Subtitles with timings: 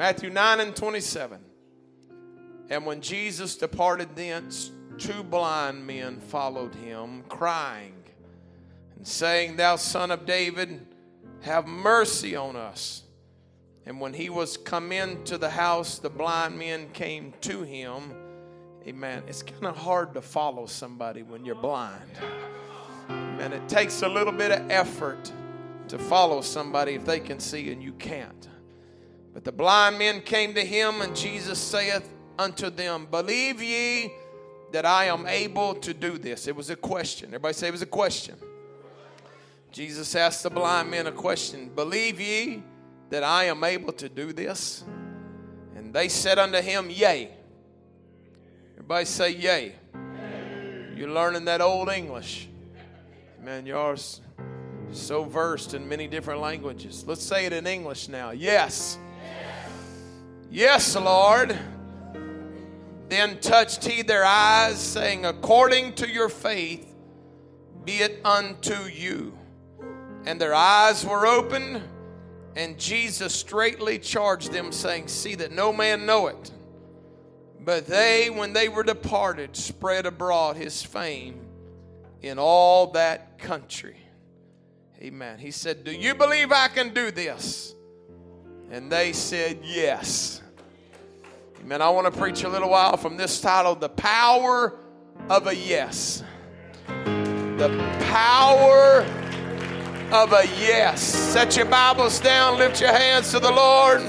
[0.00, 1.38] Matthew 9 and 27.
[2.70, 7.92] And when Jesus departed thence, two blind men followed him, crying
[8.96, 10.86] and saying, Thou son of David,
[11.42, 13.02] have mercy on us.
[13.84, 18.14] And when he was come into the house, the blind men came to him.
[18.86, 19.22] Amen.
[19.28, 22.10] It's kind of hard to follow somebody when you're blind.
[23.10, 23.52] Amen.
[23.52, 25.30] It takes a little bit of effort
[25.88, 28.49] to follow somebody if they can see and you can't.
[29.32, 34.12] But the blind men came to him, and Jesus saith unto them, Believe ye
[34.72, 36.46] that I am able to do this?
[36.46, 37.28] It was a question.
[37.28, 38.36] Everybody say it was a question.
[39.72, 42.62] Jesus asked the blind men a question Believe ye
[43.10, 44.84] that I am able to do this?
[45.76, 47.30] And they said unto him, Yea.
[48.74, 49.74] Everybody say, Yea.
[50.96, 52.48] You're learning that old English.
[53.42, 53.96] Man, you're
[54.92, 57.04] so versed in many different languages.
[57.06, 58.32] Let's say it in English now.
[58.32, 58.98] Yes.
[60.50, 61.56] Yes, Lord.
[63.08, 66.86] Then touched he their eyes, saying, According to your faith,
[67.84, 69.36] be it unto you.
[70.24, 71.82] And their eyes were opened,
[72.56, 76.50] and Jesus straightly charged them, saying, See that no man know it.
[77.60, 81.46] But they, when they were departed, spread abroad his fame
[82.22, 83.98] in all that country.
[85.00, 85.38] Amen.
[85.38, 87.74] He said, Do you believe I can do this?
[88.70, 90.42] And they said, Yes.
[91.60, 91.82] Amen.
[91.82, 94.78] I want to preach a little while from this title, The Power
[95.28, 96.22] of a Yes.
[96.86, 99.04] The Power
[100.12, 101.02] of a Yes.
[101.02, 104.02] Set your Bibles down, lift your hands to the Lord,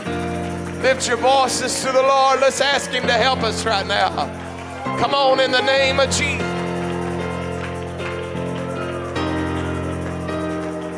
[0.83, 2.39] lift your voices to the Lord.
[2.39, 4.09] Let's ask Him to help us right now.
[4.99, 6.47] Come on, in the name of Jesus.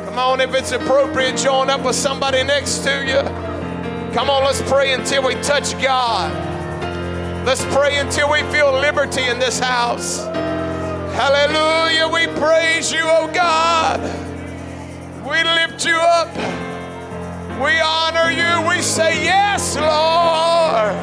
[0.06, 3.53] Come on, if it's appropriate, join up with somebody next to you.
[4.14, 6.32] Come on, let's pray until we touch God.
[7.48, 10.20] Let's pray until we feel liberty in this house.
[11.16, 12.08] Hallelujah.
[12.08, 14.00] We praise you, oh God.
[15.28, 16.32] We lift you up.
[17.60, 18.68] We honor you.
[18.70, 20.94] We say, Yes, Lord.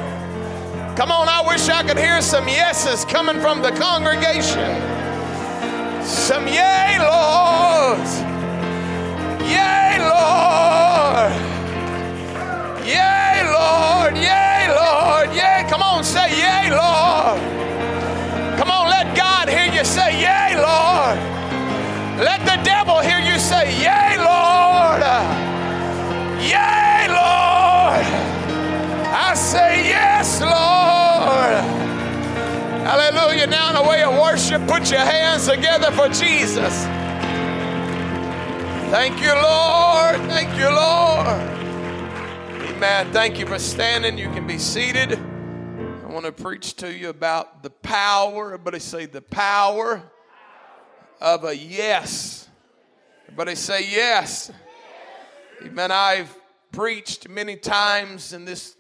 [0.97, 4.81] Come on, I wish I could hear some yeses coming from the congregation.
[6.05, 8.07] Some yay, Lord.
[9.43, 10.70] Yay, Lord.
[22.21, 25.01] Let the devil hear you say, Yay, Lord.
[26.43, 28.05] Yay, Lord.
[29.09, 31.65] I say, Yes, Lord.
[32.85, 33.47] Hallelujah.
[33.47, 36.85] Now, in a way of worship, put your hands together for Jesus.
[38.91, 40.21] Thank you, Lord.
[40.29, 41.41] Thank you, Lord.
[42.69, 43.11] Amen.
[43.15, 44.19] Thank you for standing.
[44.19, 45.15] You can be seated.
[45.15, 48.53] I want to preach to you about the power.
[48.53, 50.03] Everybody say the power
[51.21, 52.49] of a yes.
[53.27, 54.51] Everybody say yes.
[55.63, 55.91] Amen.
[55.91, 56.35] I've
[56.73, 58.77] preached many times in this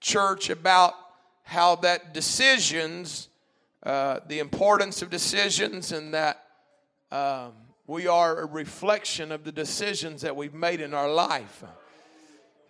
[0.00, 0.94] church about
[1.42, 3.28] how that decisions,
[3.82, 6.44] uh, the importance of decisions, and that
[7.10, 7.52] um,
[7.88, 11.64] we are a reflection of the decisions that we've made in our life.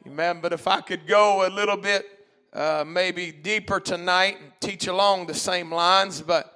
[0.06, 0.40] Amen.
[0.40, 2.06] But if I could go a little bit
[2.52, 6.51] uh, maybe deeper tonight and teach along the same lines, but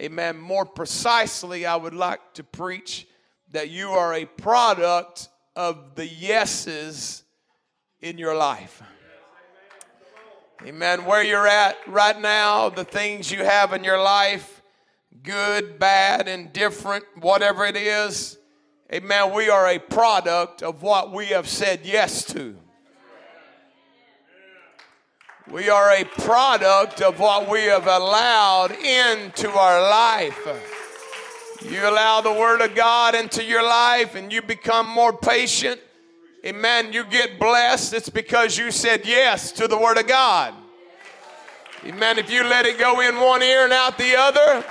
[0.00, 3.06] amen, more precisely, I would like to preach
[3.52, 7.22] that you are a product of the yeses
[8.00, 8.82] in your life.
[10.64, 11.04] Amen.
[11.04, 14.62] Where you're at right now, the things you have in your life,
[15.22, 18.38] good, bad, indifferent, whatever it is,
[18.92, 22.56] amen, we are a product of what we have said yes to.
[25.50, 30.38] We are a product of what we have allowed into our life.
[31.68, 35.80] You allow the Word of God into your life and you become more patient.
[36.44, 36.92] Amen.
[36.92, 37.94] You get blessed.
[37.94, 40.54] It's because you said yes to the Word of God.
[41.84, 42.18] Amen.
[42.18, 44.64] If you let it go in one ear and out the other,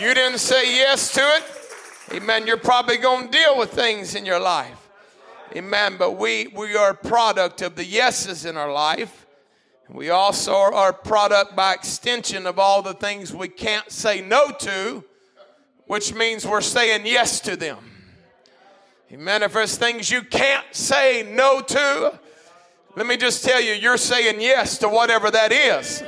[0.00, 1.44] you didn't say yes to it,
[2.12, 4.81] amen, you're probably going to deal with things in your life.
[5.54, 5.96] Amen.
[5.98, 9.26] But we, we are a product of the yeses in our life.
[9.90, 14.50] We also are a product by extension of all the things we can't say no
[14.50, 15.04] to,
[15.86, 17.76] which means we're saying yes to them.
[19.12, 19.42] Amen.
[19.42, 22.18] If there's things you can't say no to,
[22.96, 26.02] let me just tell you, you're saying yes to whatever that is.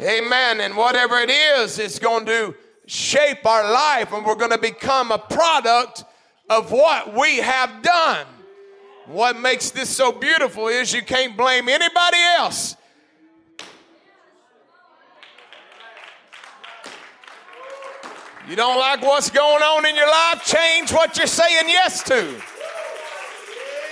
[0.00, 0.60] Amen.
[0.60, 2.56] And whatever it is, it's going to
[2.86, 6.02] shape our life and we're going to become a product
[6.48, 8.26] of what we have done.
[9.10, 12.76] What makes this so beautiful is you can't blame anybody else.
[18.48, 20.44] You don't like what's going on in your life?
[20.44, 22.40] Change what you're saying yes to.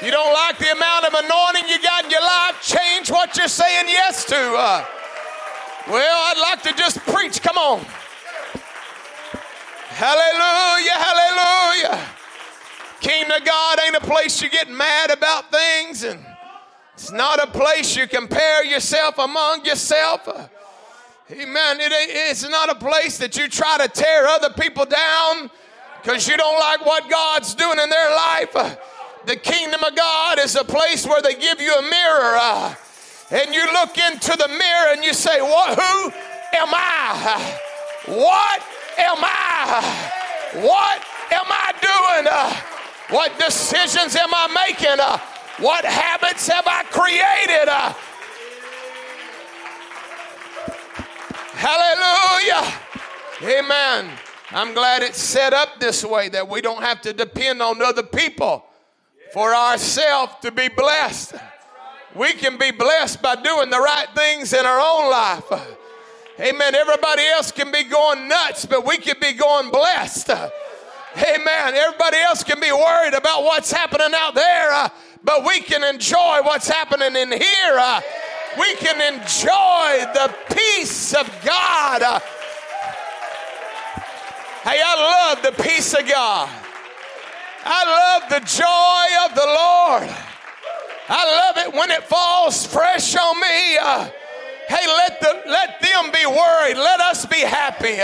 [0.04, 2.62] You don't like the amount of anointing you got in your life?
[2.62, 4.36] Change what you're saying yes to.
[4.36, 4.84] Uh,
[5.90, 7.42] well, I'd like to just preach.
[7.42, 7.84] Come on.
[9.88, 12.17] Hallelujah, hallelujah.
[13.00, 16.24] Kingdom of God ain't a place you get mad about things, and
[16.94, 20.28] it's not a place you compare yourself among yourself.
[21.30, 21.80] Amen.
[21.80, 25.48] It it's not a place that you try to tear other people down
[26.02, 28.78] because you don't like what God's doing in their life.
[29.26, 32.74] The kingdom of God is a place where they give you a mirror uh,
[33.30, 36.10] and you look into the mirror and you say, What who
[36.56, 37.60] am I?
[38.06, 38.62] What
[38.96, 40.10] am I?
[40.54, 42.26] What am I doing?
[42.32, 42.77] Uh,
[43.10, 45.00] what decisions am I making?
[45.00, 45.18] Uh,
[45.58, 47.68] what habits have I created?
[47.68, 47.92] Uh,
[51.54, 52.74] hallelujah.
[53.42, 54.10] Amen.
[54.50, 58.02] I'm glad it's set up this way that we don't have to depend on other
[58.02, 58.64] people
[59.32, 61.34] for ourselves to be blessed.
[62.14, 65.44] We can be blessed by doing the right things in our own life.
[66.40, 66.74] Amen.
[66.74, 70.30] Everybody else can be going nuts, but we can be going blessed.
[71.16, 71.74] Amen.
[71.74, 74.88] Everybody else can be worried about what's happening out there, uh,
[75.24, 77.78] but we can enjoy what's happening in here.
[77.78, 78.00] Uh,
[78.58, 82.02] we can enjoy the peace of God.
[82.02, 82.20] Uh,
[84.64, 86.48] hey, I love the peace of God.
[87.64, 90.16] I love the joy of the Lord.
[91.08, 93.78] I love it when it falls fresh on me.
[93.78, 94.10] Uh,
[94.68, 96.76] hey, let, the, let them be worried.
[96.76, 97.98] Let us be happy.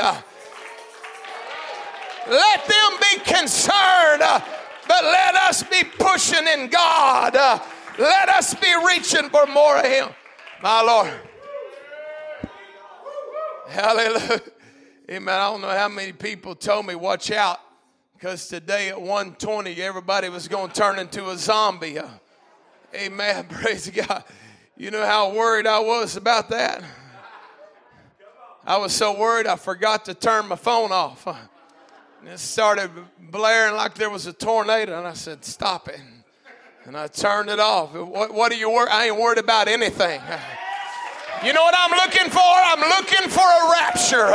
[2.29, 4.23] Let them be concerned.
[4.23, 4.41] Uh,
[4.87, 7.37] but let us be pushing in God.
[7.37, 7.59] Uh,
[7.99, 10.09] let us be reaching for more of Him.
[10.62, 11.12] My Lord.
[13.69, 14.41] Hallelujah.
[15.11, 15.35] Amen.
[15.35, 17.61] I don't know how many people told me, watch out.
[18.15, 21.99] Because today at 120, everybody was going to turn into a zombie.
[21.99, 22.09] Uh,
[22.94, 23.44] amen.
[23.50, 24.25] Praise God.
[24.76, 26.82] You know how worried I was about that?
[28.67, 31.26] I was so worried I forgot to turn my phone off.
[32.25, 32.91] And it started
[33.21, 34.97] blaring like there was a tornado.
[34.97, 36.00] And I said, Stop it.
[36.87, 37.93] And I turned it off.
[37.93, 38.88] What, what are you worried?
[38.91, 40.23] I ain't worried about anything.
[41.44, 42.41] You know what I'm looking for?
[42.41, 44.32] I'm looking for a rapture.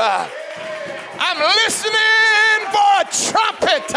[1.17, 3.89] I'm listening for a trumpet.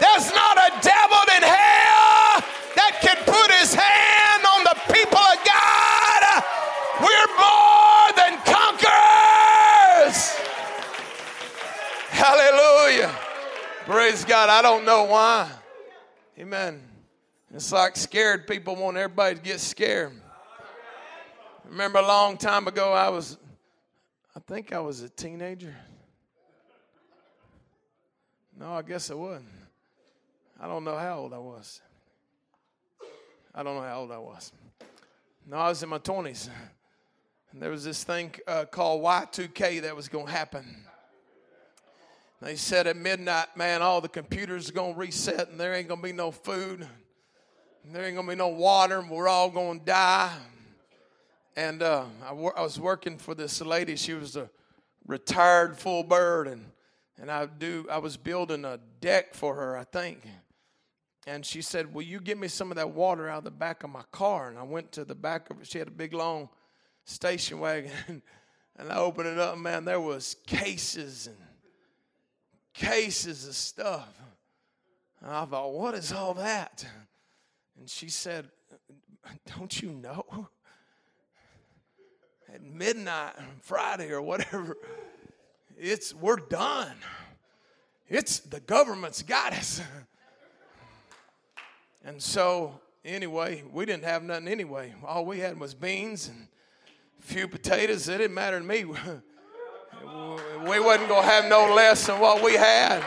[0.00, 2.40] There's not a devil in hell
[2.72, 6.40] that can put his hand on the people of God.
[7.04, 10.40] We're more than conquerors.
[12.16, 12.67] Hallelujah.
[13.88, 14.50] Praise God.
[14.50, 15.50] I don't know why.
[16.38, 16.82] Amen.
[17.54, 20.12] It's like scared people want everybody to get scared.
[21.64, 23.38] Remember a long time ago, I was,
[24.36, 25.74] I think I was a teenager.
[28.60, 29.46] No, I guess I wasn't.
[30.60, 31.80] I don't know how old I was.
[33.54, 34.52] I don't know how old I was.
[35.46, 36.50] No, I was in my 20s.
[37.52, 40.84] And there was this thing uh, called Y2K that was going to happen.
[42.40, 45.88] They said at midnight, man, all the computers are going to reset and there ain't
[45.88, 46.86] going to be no food.
[47.84, 50.36] And there ain't going to be no water and we're all going to die.
[51.56, 53.96] And uh, I, I was working for this lady.
[53.96, 54.48] She was a
[55.06, 56.46] retired full bird.
[56.46, 56.64] And
[57.20, 60.22] and I do I was building a deck for her, I think.
[61.26, 63.82] And she said, "Will you give me some of that water out of the back
[63.82, 65.66] of my car?" And I went to the back of it.
[65.66, 66.48] She had a big long
[67.04, 67.90] station wagon,
[68.76, 69.58] and I opened it up.
[69.58, 71.36] Man, there was cases and
[72.78, 74.08] cases of stuff.
[75.20, 76.86] And I thought, "What is all that?"
[77.78, 78.50] And she said,
[79.58, 80.48] "Don't you know?"
[82.52, 84.76] At midnight Friday or whatever
[85.78, 86.96] it's we're done.
[88.08, 89.80] It's the government's got us.
[92.04, 94.94] and so anyway, we didn't have nothing anyway.
[95.04, 96.48] All we had was beans and
[97.18, 98.08] a few potatoes.
[98.08, 98.84] It didn't matter to me.
[100.68, 103.02] we wasn't gonna have no less than what we had.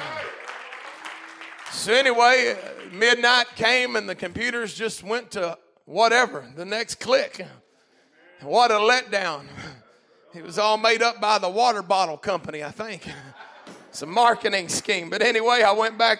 [1.72, 2.58] So anyway,
[2.92, 7.46] midnight came and the computers just went to whatever, the next click.
[8.42, 9.46] What a letdown.
[10.34, 13.08] It was all made up by the water bottle company, I think.
[13.90, 15.10] it's a marketing scheme.
[15.10, 16.20] But anyway, I went back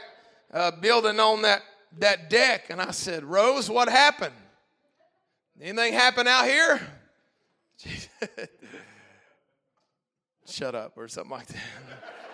[0.54, 1.62] uh, building on that,
[2.00, 4.36] that deck and I said, Rose, what happened?
[5.62, 6.82] Anything happen out here?
[10.52, 11.58] Shut up, or something like that.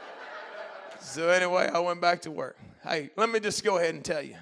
[0.99, 2.57] so, anyway, I went back to work.
[2.83, 4.35] Hey, let me just go ahead and tell you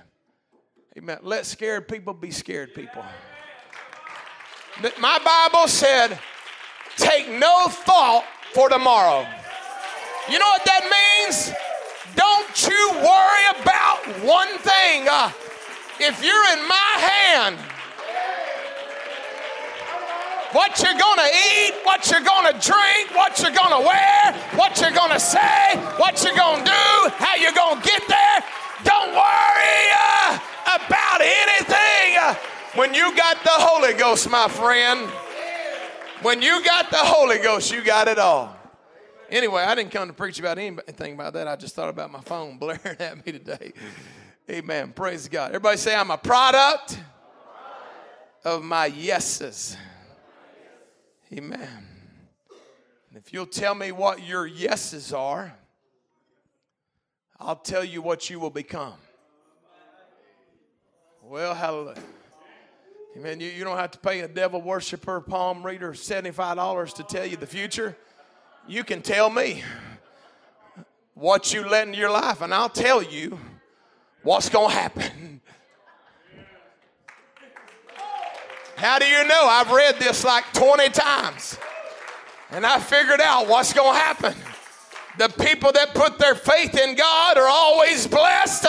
[0.98, 1.18] Amen.
[1.24, 3.04] Let scared people be scared people.
[4.98, 6.18] My Bible said,
[6.96, 9.28] take no thought for tomorrow.
[10.32, 10.84] You know what that
[11.28, 11.52] means?
[12.16, 15.08] Don't you worry about one thing.
[15.10, 15.32] Uh,
[16.00, 17.60] if you're in my hand,
[20.56, 25.20] what you're gonna eat, what you're gonna drink, what you're gonna wear, what you're gonna
[25.20, 28.40] say, what you're gonna do, how you're gonna get there.
[28.86, 32.18] Don't worry uh, about anything.
[32.18, 32.36] Uh,
[32.76, 35.10] when you got the Holy Ghost, my friend,
[36.22, 38.56] when you got the Holy Ghost, you got it all.
[39.30, 41.50] Anyway, I didn't come to preach about anything about that.
[41.50, 43.74] I just thought about my phone blaring at me today.
[44.50, 44.94] Amen.
[44.94, 45.50] Praise God.
[45.50, 46.98] Everybody say, I'm a product
[48.46, 49.76] of my yeses.
[51.38, 51.68] Amen.
[53.10, 55.54] And if you'll tell me what your yeses are,
[57.38, 58.94] I'll tell you what you will become.
[61.22, 62.00] Well, hallelujah.
[63.18, 63.42] Amen.
[63.42, 67.36] You, you don't have to pay a devil worshiper, palm reader $75 to tell you
[67.36, 67.98] the future.
[68.66, 69.62] You can tell me
[71.16, 73.38] what you let into your life, and I'll tell you
[74.24, 75.42] what's going to happen.
[78.76, 79.48] How do you know?
[79.48, 81.58] I've read this like 20 times.
[82.52, 84.36] And I figured out what's going to happen.
[85.18, 88.68] The people that put their faith in God are always blessed.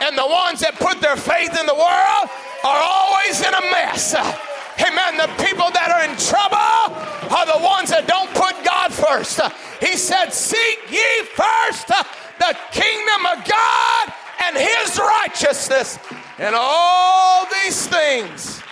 [0.00, 2.26] And the ones that put their faith in the world
[2.64, 4.14] are always in a mess.
[4.14, 5.16] Amen.
[5.16, 6.92] The people that are in trouble
[7.32, 9.40] are the ones that don't put God first.
[9.80, 14.12] He said, Seek ye first the kingdom of God
[14.42, 15.98] and his righteousness,
[16.38, 18.62] and all these things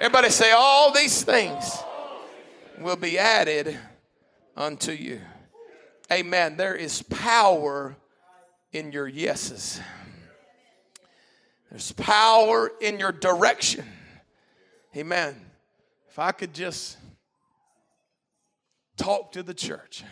[0.00, 1.78] Everybody say, All these things
[2.78, 3.78] will be added
[4.56, 5.20] unto you.
[6.10, 6.56] Amen.
[6.56, 7.96] There is power
[8.72, 9.78] in your yeses,
[11.68, 13.84] there's power in your direction.
[14.96, 15.36] Amen.
[16.08, 16.96] If I could just
[18.96, 20.02] talk to the church,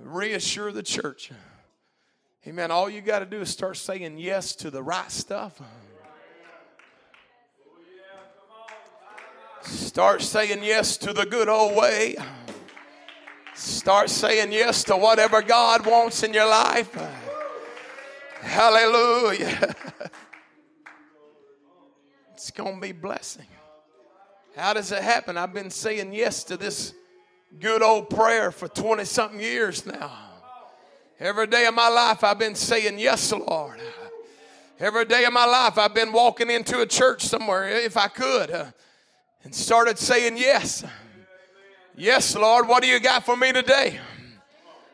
[0.00, 1.30] reassure the church.
[2.46, 2.70] Amen.
[2.70, 5.60] All you got to do is start saying yes to the right stuff.
[9.64, 12.16] Start saying yes to the good old way.
[13.54, 16.94] Start saying yes to whatever God wants in your life.
[18.40, 19.74] Hallelujah.
[22.34, 23.46] It's going to be blessing.
[24.54, 25.38] How does it happen?
[25.38, 26.92] I've been saying yes to this
[27.58, 30.12] good old prayer for 20 something years now.
[31.18, 33.80] Every day of my life, I've been saying, Yes, Lord.
[34.78, 38.74] Every day of my life, I've been walking into a church somewhere if I could
[39.44, 40.84] and started saying yes.
[41.96, 44.00] Yes, Lord, what do you got for me today?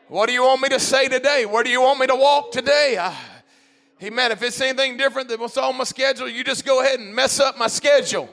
[0.07, 1.45] What do you want me to say today?
[1.45, 2.97] Where do you want me to walk today?
[2.99, 3.13] Uh,
[4.03, 4.31] amen.
[4.33, 7.39] If it's anything different than what's on my schedule, you just go ahead and mess
[7.39, 8.29] up my schedule.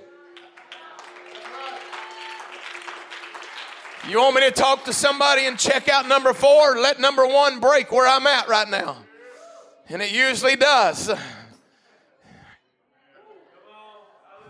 [4.09, 6.79] You want me to talk to somebody and check out number four?
[6.79, 8.97] Let number one break where I'm at right now.
[9.89, 11.11] And it usually does.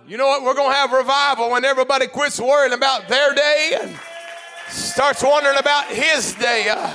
[0.08, 0.42] You know what?
[0.42, 3.94] We're going to have revival when everybody quits worrying about their day and
[4.70, 6.66] starts wondering about his day.
[6.70, 6.90] Uh,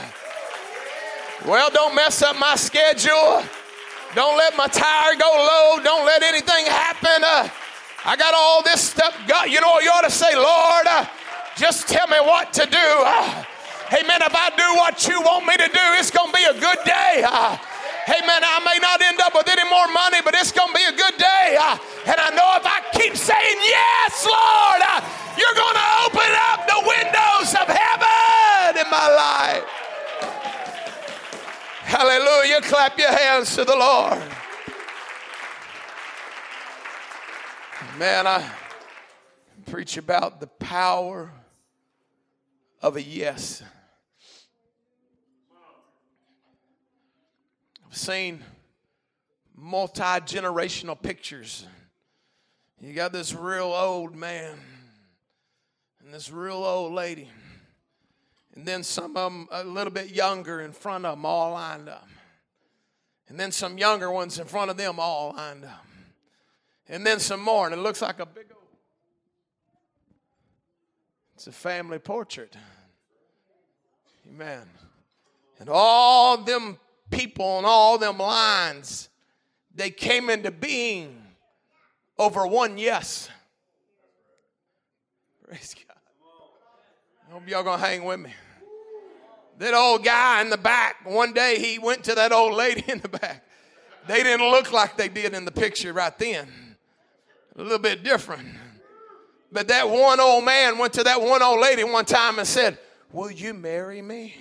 [1.46, 3.44] well, don't mess up my schedule.
[4.16, 5.84] Don't let my tire go low.
[5.84, 7.24] Don't let anything happen.
[7.24, 7.50] Uh,
[8.04, 9.16] I got all this stuff.
[9.28, 11.06] God, you know, what you ought to say, Lord, uh,
[11.56, 12.78] just tell me what to do.
[12.80, 13.44] Uh,
[13.94, 14.24] amen.
[14.24, 16.80] If I do what you want me to do, it's going to be a good
[16.84, 17.24] day.
[18.08, 18.42] Uh, amen.
[18.44, 20.96] I may not end up with any more money, but it's going to be a
[20.96, 21.58] good day.
[21.60, 25.02] Uh, and I know if I keep saying, Yes, Lord, uh,
[25.38, 29.64] you're going to open up the windows of heaven in my life.
[31.84, 32.62] Hallelujah.
[32.62, 34.22] Clap your hands to the Lord.
[38.00, 38.50] Man, I
[39.70, 41.32] preach about the power
[42.82, 43.62] of a yes.
[47.96, 48.44] Seen
[49.56, 51.66] multi generational pictures
[52.84, 54.58] you got this real old man
[56.04, 57.30] and this real old lady.
[58.56, 61.88] And then some of them a little bit younger in front of them, all lined
[61.88, 62.10] up.
[63.30, 65.86] And then some younger ones in front of them, all lined up.
[66.90, 68.64] And then some more, and it looks like a big old.
[71.36, 72.58] It's a family portrait.
[74.28, 74.68] Amen.
[75.62, 76.78] And all them
[77.14, 79.10] people and all them lines,
[79.74, 81.22] they came into being
[82.18, 83.30] over one yes.
[85.48, 85.96] Praise God.
[87.28, 88.34] I hope y'all gonna hang with me.
[89.60, 93.00] That old guy in the back, one day he went to that old lady in
[93.00, 93.44] the back
[94.08, 96.48] They didn't look like they did in the picture right then.
[97.56, 98.48] A little bit different.
[99.52, 102.80] But that one old man went to that one old lady one time and said,
[103.12, 104.36] Will you marry me?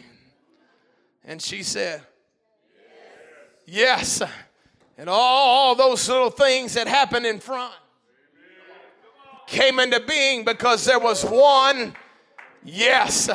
[1.24, 2.02] And she said,
[3.72, 4.20] Yes.
[4.98, 7.72] And all those little things that happened in front
[9.46, 11.94] came into being because there was one
[12.62, 13.30] yes.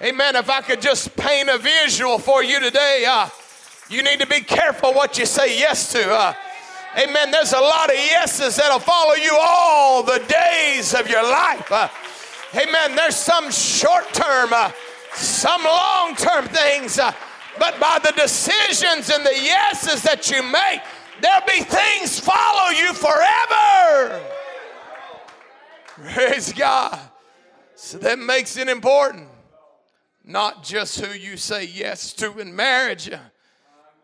[0.00, 0.36] Amen.
[0.36, 3.28] If I could just paint a visual for you today, uh,
[3.90, 6.08] you need to be careful what you say yes to.
[6.08, 6.34] Uh,
[6.96, 7.32] amen.
[7.32, 11.70] There's a lot of yeses that'll follow you all the days of your life.
[11.72, 11.88] Uh,
[12.54, 12.94] amen.
[12.94, 14.70] There's some short term, uh,
[15.14, 17.12] some long term things, uh,
[17.58, 20.80] but by the decisions and the yeses that you make,
[21.20, 24.22] there'll be things follow you forever.
[25.86, 26.98] Praise God.
[27.74, 29.28] So that makes it important.
[30.24, 33.10] Not just who you say yes to in marriage,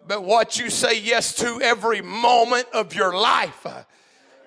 [0.07, 3.67] but what you say yes to every moment of your life.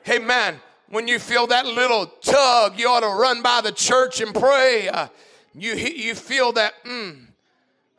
[0.03, 4.20] Hey, man, when you feel that little tug, you ought to run by the church
[4.20, 4.89] and pray.
[5.55, 7.25] You, you feel that, mm,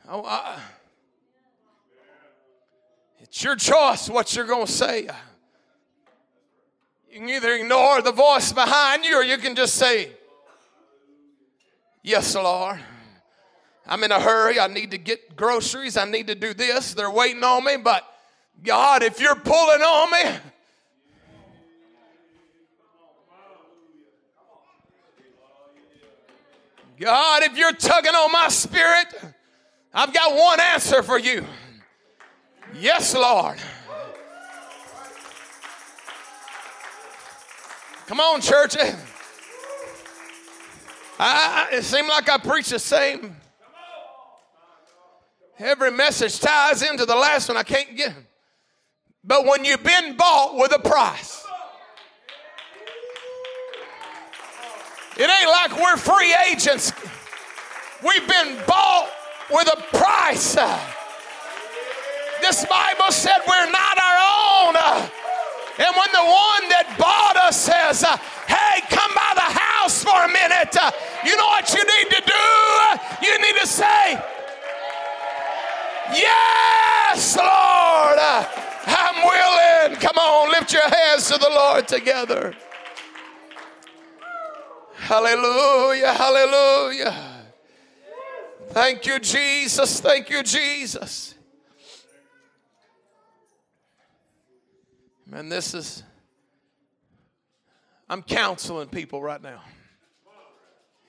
[0.09, 0.59] oh, uh,
[3.33, 5.09] it's your choice what you're going to say.
[7.11, 10.11] You can either ignore the voice behind you or you can just say,
[12.03, 12.79] Yes, Lord.
[13.87, 14.61] I'm in a hurry.
[14.61, 15.97] I need to get groceries.
[15.97, 16.93] I need to do this.
[16.93, 17.79] They're waiting on me.
[17.79, 18.05] But
[18.63, 20.39] God, if you're pulling on me,
[27.01, 29.07] God, if you're tugging on my spirit,
[29.95, 31.47] I've got one answer for you.
[32.75, 33.59] Yes, Lord.
[38.07, 38.77] Come on, church.
[41.19, 43.37] I, it seemed like I preach the same.
[45.59, 47.57] Every message ties into the last one.
[47.57, 48.15] I can't get.
[49.23, 51.47] But when you've been bought with a price,
[55.17, 56.93] it ain't like we're free agents.
[58.03, 59.09] We've been bought
[59.51, 60.57] with a price.
[62.43, 64.75] This Bible said we're not our own.
[65.79, 68.03] And when the one that bought us says,
[68.51, 70.75] Hey, come by the house for a minute,
[71.25, 72.47] you know what you need to do?
[73.23, 74.19] You need to say,
[76.13, 78.19] Yes, Lord,
[78.91, 80.01] I'm willing.
[80.01, 82.55] Come on, lift your hands to the Lord together.
[84.97, 87.15] Hallelujah, hallelujah.
[88.71, 90.01] Thank you, Jesus.
[90.01, 91.32] Thank you, Jesus.
[95.33, 96.03] Man, this is,
[98.07, 99.63] I'm counseling people right now.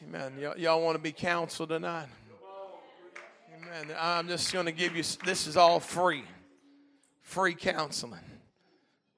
[0.02, 0.36] Amen.
[0.40, 2.08] Y- y'all want to be counseled tonight?
[3.54, 3.94] Amen.
[4.00, 6.24] I'm just going to give you, this is all free.
[7.22, 8.22] Free counseling.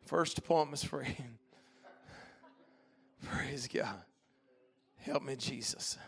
[0.07, 1.15] First appointment's free.
[3.25, 4.01] Praise God.
[5.01, 5.99] Help me, Jesus.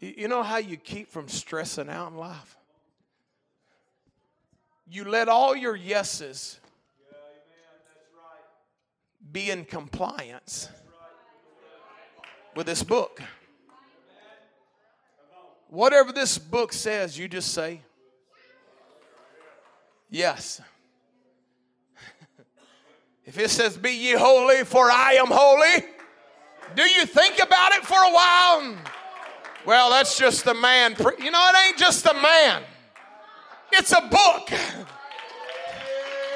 [0.00, 2.56] You know how you keep from stressing out in life?
[4.90, 6.60] You let all your yeses
[9.32, 10.68] be in compliance
[12.54, 13.20] with this book.
[15.68, 17.82] Whatever this book says, you just say,
[20.10, 20.62] Yes.
[23.26, 25.84] if it says, Be ye holy, for I am holy,
[26.74, 28.76] do you think about it for a while?
[29.66, 30.96] Well, that's just the man.
[31.18, 32.62] You know, it ain't just the man,
[33.72, 34.50] it's a book,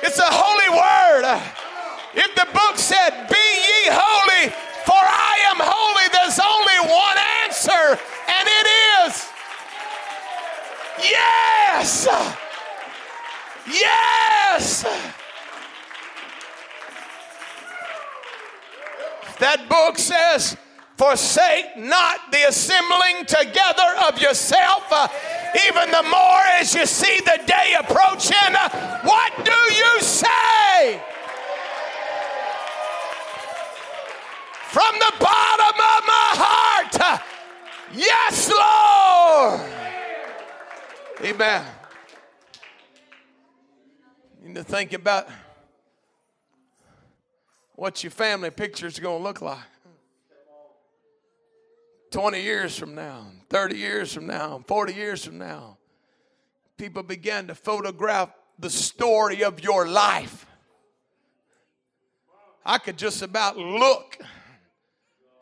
[0.02, 1.42] it's a holy word.
[2.14, 4.50] If the book said, Be ye holy,
[4.84, 7.98] for I am holy, there's only one answer,
[8.28, 9.32] and it is
[11.02, 12.06] Yes!
[13.66, 14.84] Yes!
[19.38, 20.56] That book says,
[20.96, 25.08] Forsake not the assembling together of yourself, uh,
[25.66, 28.54] even the more as you see the day approaching.
[28.54, 31.02] Uh, what do you say?
[34.72, 37.20] From the bottom of my heart,
[37.92, 39.60] yes, Lord.
[41.22, 41.66] Amen.
[44.40, 45.28] You need to think about
[47.74, 49.58] what your family picture is going to look like.
[52.10, 55.76] 20 years from now, 30 years from now, 40 years from now,
[56.78, 60.46] people begin to photograph the story of your life.
[62.64, 64.16] I could just about look.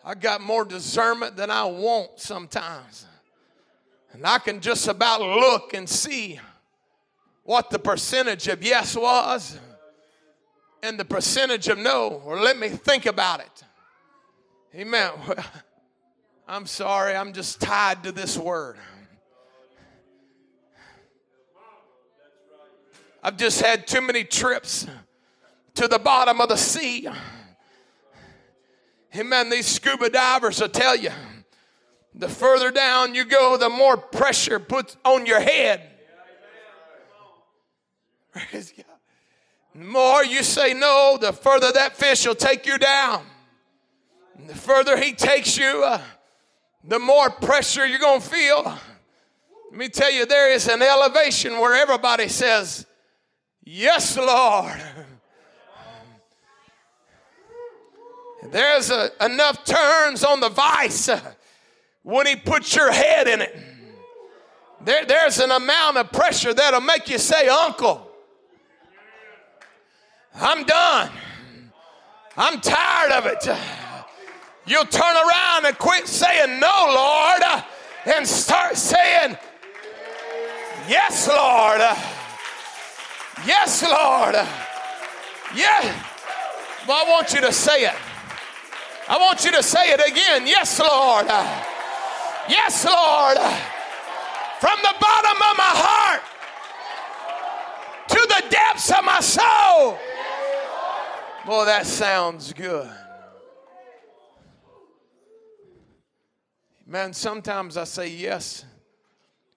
[0.04, 3.06] I got more discernment than I want sometimes.
[4.12, 6.40] And I can just about look and see
[7.44, 9.58] what the percentage of yes was
[10.82, 13.64] and the percentage of no, or let me think about it.
[14.74, 15.10] Amen.
[16.48, 18.76] I'm sorry, I'm just tied to this word.
[23.22, 24.86] I've just had too many trips
[25.74, 27.06] to the bottom of the sea.
[29.16, 29.50] Amen.
[29.50, 31.10] These scuba divers will tell you
[32.14, 35.82] the further down you go, the more pressure puts on your head.
[38.32, 38.84] Praise God.
[39.74, 43.24] The more you say no, the further that fish will take you down.
[44.36, 46.00] And the further he takes you, uh,
[46.82, 48.62] the more pressure you're going to feel.
[49.70, 52.86] Let me tell you, there is an elevation where everybody says,
[53.62, 54.82] Yes, Lord.
[58.42, 61.20] There's a, enough turns on the vice uh,
[62.03, 63.57] when He puts your head in it.
[64.83, 68.11] There, there's an amount of pressure that'll make you say, Uncle,
[70.35, 71.11] I'm done.
[72.37, 73.46] I'm tired of it.
[74.66, 77.64] You'll turn around and quit saying no, Lord,
[78.07, 79.37] and start saying,
[80.88, 81.81] Yes, Lord.
[83.46, 84.35] Yes, Lord.
[85.55, 86.05] Yeah.
[86.88, 87.94] Well, I want you to say it.
[89.10, 90.46] I want you to say it again.
[90.46, 91.26] Yes, Lord.
[92.48, 93.38] Yes, Lord.
[94.60, 96.22] From the bottom of my heart
[98.08, 99.98] to the depths of my soul.
[101.44, 102.88] Boy, that sounds good.
[106.86, 108.64] Man, sometimes I say yes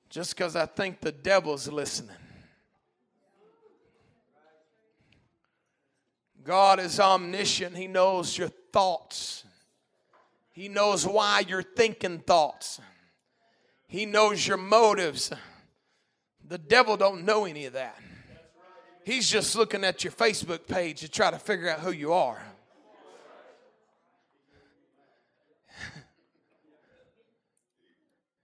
[0.10, 2.16] just because I think the devil's listening.
[6.44, 9.43] God is omniscient, He knows your thoughts,
[10.54, 12.80] He knows why you're thinking thoughts,
[13.88, 15.34] He knows your motives.
[16.46, 17.98] The devil don't know any of that.
[19.06, 22.42] He's just looking at your Facebook page to try to figure out who you are.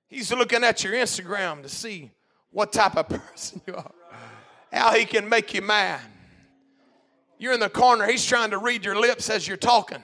[0.08, 2.12] He's looking at your Instagram to see
[2.52, 3.92] what type of person you are,
[4.72, 6.02] how he can make you mad.
[7.38, 10.02] You're in the corner, he's trying to read your lips as you're talking.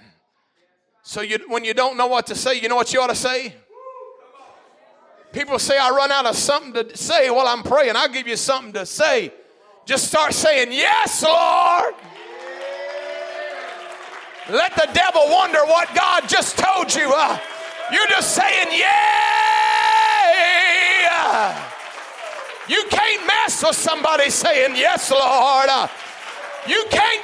[1.07, 3.15] So you, when you don't know what to say, you know what you ought to
[3.15, 3.53] say?
[5.31, 7.95] People say, I run out of something to say while I'm praying.
[7.95, 9.31] I'll give you something to say.
[9.85, 11.93] Just start saying, Yes, Lord.
[14.49, 17.13] Let the devil wonder what God just told you.
[17.15, 17.37] Uh,
[17.91, 18.89] you're just saying, Yeah.
[22.67, 25.69] You can't mess with somebody saying, Yes, Lord.
[25.69, 25.87] Uh,
[26.67, 27.23] you can't.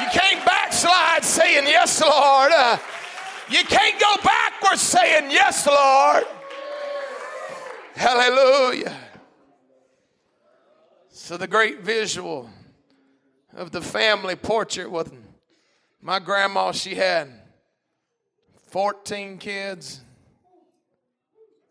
[0.00, 0.42] You can't
[0.82, 2.52] backslide saying, Yes, Lord.
[2.52, 2.78] Uh,
[3.48, 6.24] you can't go backwards saying, Yes, Lord.
[7.94, 8.96] Hallelujah.
[11.10, 12.48] So, the great visual
[13.54, 15.12] of the family portrait with
[16.00, 17.28] my grandma, she had
[18.68, 20.00] 14 kids,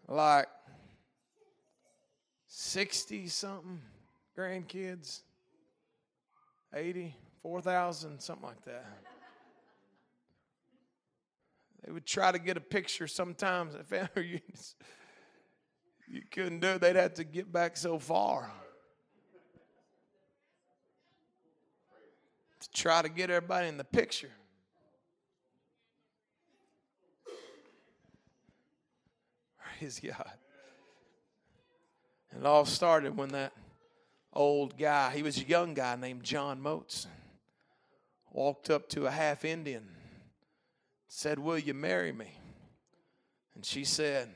[0.08, 0.48] like
[2.48, 3.82] 60 something
[4.38, 5.22] grandkids,
[6.74, 8.86] 80, 4,000, something like that.
[11.86, 14.75] They would try to get a picture sometimes family reunions.
[16.12, 18.52] You couldn't do it, they'd have to get back so far.
[22.60, 24.32] to try to get everybody in the picture.
[29.80, 30.32] Praise God.
[32.32, 33.54] And it all started when that
[34.34, 37.08] old guy, he was a young guy named John Motes,
[38.32, 39.88] walked up to a half Indian,
[41.08, 42.32] said, Will you marry me?
[43.56, 44.30] And she said,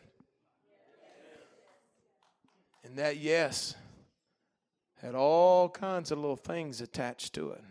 [2.84, 3.76] and that yes
[5.02, 7.64] had all kinds of little things attached to it.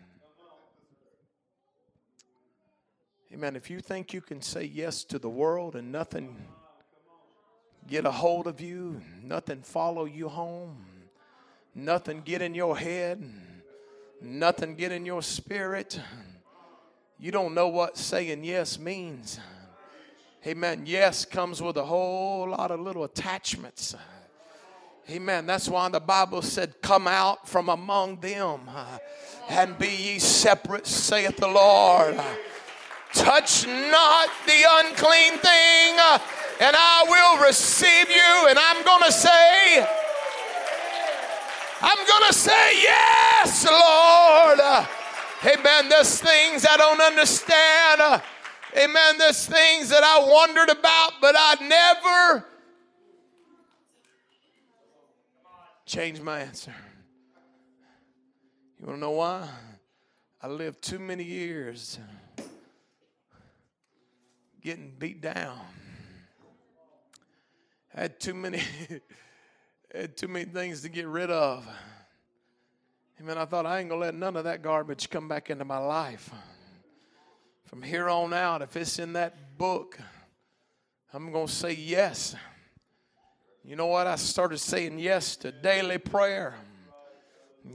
[3.33, 3.55] Amen.
[3.55, 6.35] If you think you can say yes to the world and nothing
[7.87, 10.85] get a hold of you, nothing follow you home,
[11.73, 13.23] nothing get in your head,
[14.23, 15.99] nothing get in your spirit,
[17.19, 19.39] you don't know what saying yes means.
[20.45, 20.83] Amen.
[20.85, 23.95] Yes comes with a whole lot of little attachments.
[25.09, 25.45] Amen.
[25.45, 28.61] That's why the Bible said, Come out from among them
[29.49, 32.19] and be ye separate, saith the Lord.
[33.13, 35.97] Touch not the unclean thing,
[36.59, 38.47] and I will receive you.
[38.49, 40.02] And I'm going to say,
[41.85, 44.59] I'm going to say, Yes, Lord.
[45.45, 45.89] Amen.
[45.89, 48.21] There's things I don't understand.
[48.77, 49.17] Amen.
[49.17, 52.45] There's things that I wondered about, but I never
[55.85, 56.73] Change my answer.
[58.79, 59.47] You want to know why?
[60.41, 61.99] I lived too many years
[64.61, 65.59] getting beat down.
[67.95, 68.61] I had too many
[70.01, 71.67] had too many things to get rid of.
[73.19, 75.65] I mean, I thought I ain't gonna let none of that garbage come back into
[75.65, 76.31] my life.
[77.65, 79.97] From here on out, if it's in that book,
[81.13, 82.35] I'm gonna say yes.
[83.63, 84.07] You know what?
[84.07, 86.55] I started saying yes to daily prayer.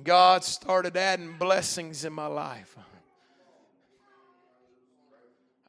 [0.04, 2.76] God started adding blessings in my life.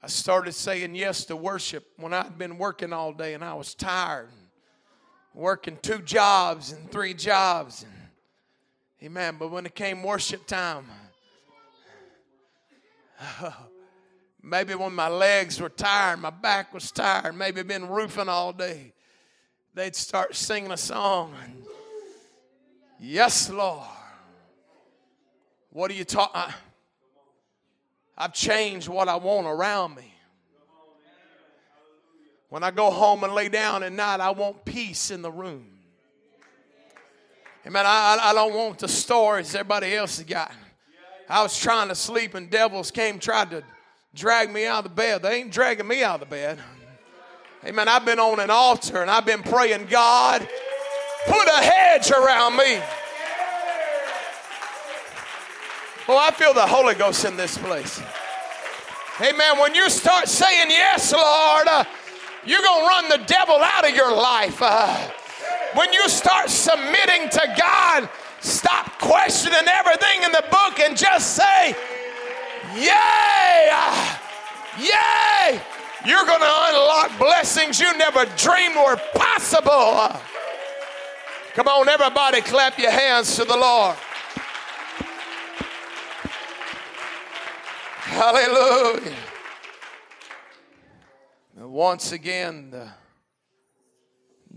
[0.02, 3.76] I started saying yes to worship when I'd been working all day and I was
[3.76, 4.30] tired,
[5.40, 7.84] working two jobs and three jobs.
[7.84, 7.94] And,
[9.04, 9.38] amen.
[9.40, 10.86] But when it came worship time,
[14.44, 18.94] maybe when my legs were tired, my back was tired, maybe been roofing all day,
[19.74, 21.34] they'd start singing a song.
[23.00, 23.88] Yes, Lord.
[25.72, 26.54] What are you talking?
[28.18, 30.09] I've changed what I want around me.
[32.50, 35.68] When I go home and lay down at night, I want peace in the room.
[37.66, 37.86] Amen.
[37.86, 40.52] I, I don't want the stories everybody else has got.
[41.30, 43.64] I was trying to sleep and devils came, tried to
[44.16, 45.22] drag me out of the bed.
[45.22, 46.58] They ain't dragging me out of the bed.
[47.64, 47.88] Amen.
[47.88, 50.48] I've been on an altar and I've been praying, God,
[51.28, 52.82] put a hedge around me.
[56.08, 58.02] Oh, I feel the Holy Ghost in this place.
[59.22, 59.60] Amen.
[59.60, 61.84] When you start saying yes, Lord, uh,
[62.46, 64.62] you're going to run the devil out of your life.
[64.62, 65.12] Uh,
[65.76, 71.76] when you start submitting to God, stop questioning everything in the book and just say,
[72.76, 73.70] Yay!
[73.72, 74.18] Uh,
[74.78, 75.60] yay!
[76.06, 80.20] You're going to unlock blessings you never dreamed were possible.
[81.56, 83.98] Come on, everybody, clap your hands to the Lord.
[87.98, 89.29] Hallelujah.
[91.80, 92.90] Once again, the,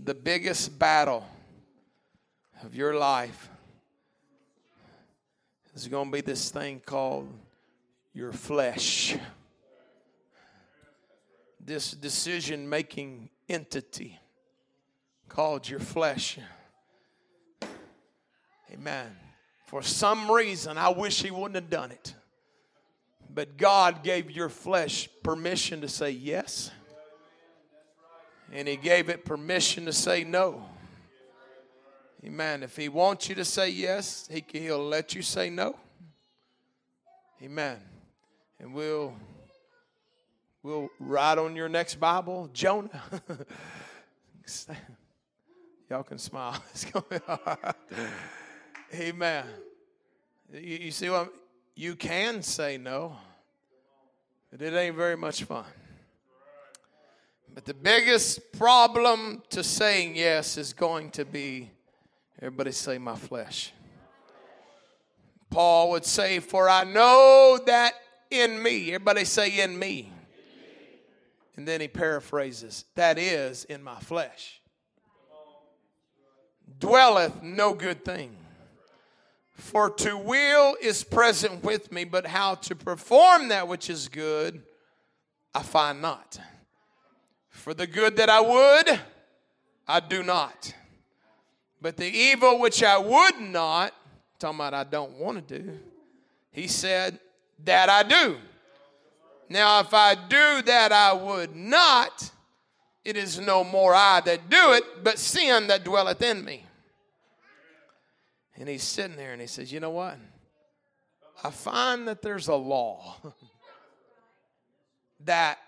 [0.03, 1.25] the biggest battle
[2.63, 3.49] of your life
[5.73, 7.29] is going to be this thing called
[8.13, 9.15] your flesh.
[11.65, 14.19] This decision making entity
[15.29, 16.37] called your flesh.
[18.69, 19.15] Amen.
[19.67, 22.15] For some reason, I wish he wouldn't have done it.
[23.33, 26.69] But God gave your flesh permission to say yes,
[28.51, 30.65] and He gave it permission to say no.
[32.25, 32.63] Amen.
[32.63, 35.75] If He wants you to say yes, he, He'll let you say no.
[37.41, 37.77] Amen.
[38.59, 39.13] And we'll
[40.61, 43.01] we'll write on your next Bible, Jonah.
[45.89, 46.63] Y'all can smile.
[46.71, 47.73] It's going on.
[48.93, 49.45] Amen.
[50.53, 51.33] You, you see what
[51.75, 53.17] you can say no,
[54.51, 55.65] but it ain't very much fun.
[57.53, 61.69] But the biggest problem to saying yes is going to be
[62.39, 63.71] everybody say, my flesh.
[65.51, 67.93] Paul would say, For I know that
[68.31, 70.11] in me, everybody say, in me.
[71.55, 74.59] And then he paraphrases, that is in my flesh.
[76.79, 78.35] Dwelleth no good thing.
[79.51, 84.63] For to will is present with me, but how to perform that which is good,
[85.53, 86.39] I find not.
[87.63, 88.99] For the good that I would,
[89.87, 90.75] I do not.
[91.81, 93.93] But the evil which I would not,
[94.37, 95.79] talking about I don't want to do,
[96.51, 97.21] he said,
[97.63, 98.35] that I do.
[99.47, 102.31] Now, if I do that I would not,
[103.05, 106.65] it is no more I that do it, but sin that dwelleth in me.
[108.57, 110.17] And he's sitting there and he says, You know what?
[111.41, 113.15] I find that there's a law
[115.21, 115.59] that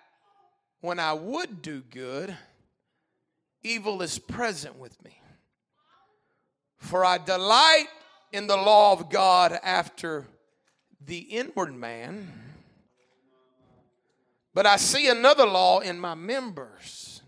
[0.82, 2.36] when I would do good,
[3.64, 5.20] evil is present with me.
[6.78, 7.88] For I delight
[8.32, 10.28] in the law of God after
[11.04, 12.32] the inward man,
[14.54, 17.22] but I see another law in my members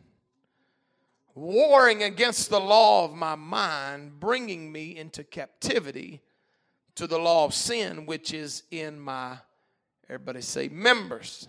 [1.37, 6.21] warring against the law of my mind, bringing me into captivity
[6.95, 9.37] to the law of sin, which is in my,
[10.09, 11.47] everybody say, members.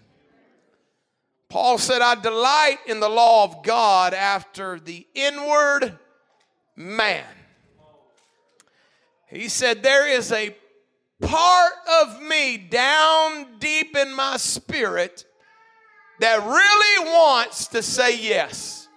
[1.49, 5.99] Paul said, I delight in the law of God after the inward
[6.77, 7.25] man.
[9.29, 10.55] He said, There is a
[11.23, 15.25] part of me down deep in my spirit
[16.21, 18.89] that really wants to say yes.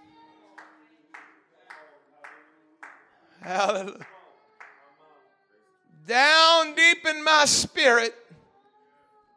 [3.41, 4.05] Hallelujah.
[6.05, 8.13] down deep in my spirit,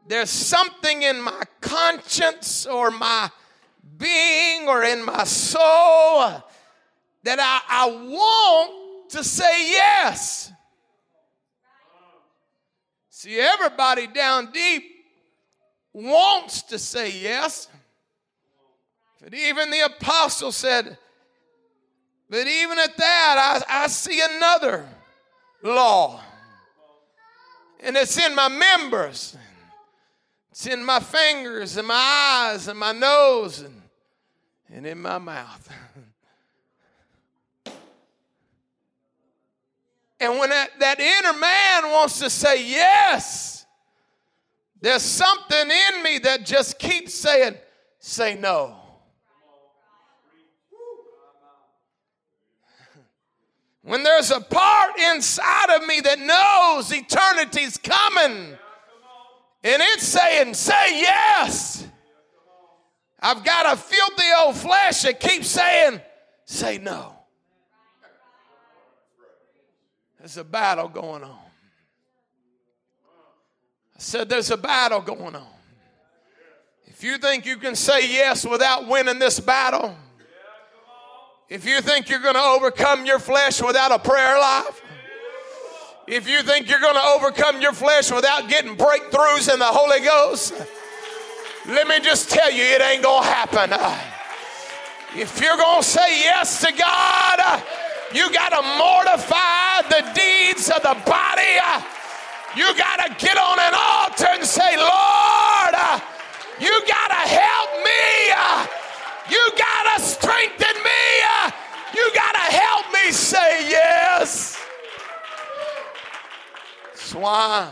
[0.07, 3.31] there's something in my conscience or my
[3.97, 6.43] being or in my soul
[7.23, 10.53] that I, I want to say yes.
[13.09, 14.85] See, everybody down deep
[15.93, 17.69] wants to say yes.
[19.23, 20.99] But even the apostle said,
[22.29, 24.87] but even at that, I, I see another
[25.63, 26.21] law.
[27.81, 29.37] And it's in my members.
[30.55, 31.97] It's in my fingers and my
[32.53, 33.83] eyes and my nose and,
[34.73, 35.69] and in my mouth.
[40.21, 43.67] and when that, that inner man wants to say yes,
[44.81, 47.57] there's something in me that just keeps saying,
[47.99, 48.77] say no.
[53.83, 58.57] When there's a part inside of me that knows eternity's coming
[59.65, 61.87] and it's saying, say yes.
[63.19, 66.03] I've got a filthy old flesh that keeps saying,
[66.45, 67.15] say no.
[70.19, 71.39] There's a battle going on.
[73.97, 75.47] I said, there's a battle going on.
[76.87, 79.97] If you think you can say yes without winning this battle,
[81.49, 84.83] if you think you're going to overcome your flesh without a prayer life,
[86.07, 90.01] if you think you're going to overcome your flesh without getting breakthroughs in the Holy
[90.01, 90.55] Ghost,
[91.67, 93.73] let me just tell you, it ain't going to happen.
[95.17, 97.63] If you're going to say yes to God,
[98.13, 101.57] you got to mortify the deeds of the body.
[102.57, 105.75] You got to get on an altar and say, Lord,
[106.61, 108.35] you got to help me.
[109.31, 110.91] You got to strengthen me.
[111.95, 114.64] You got to help me say yes.
[117.13, 117.71] Why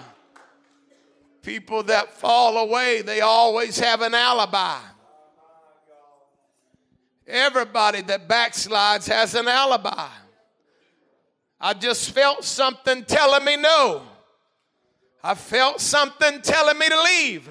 [1.42, 4.78] people that fall away, they always have an alibi.
[7.26, 10.08] Everybody that backslides has an alibi.
[11.60, 14.02] I just felt something telling me no.
[15.22, 17.48] I felt something telling me to leave.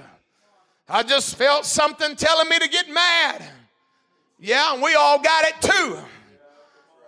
[0.89, 3.43] I just felt something telling me to get mad.
[4.39, 5.97] Yeah, and we all got it too.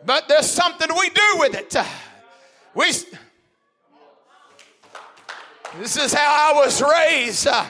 [0.05, 1.75] But there's something we do with it.
[2.73, 2.93] We
[5.79, 7.47] This is how I was raised.
[7.47, 7.65] Uh,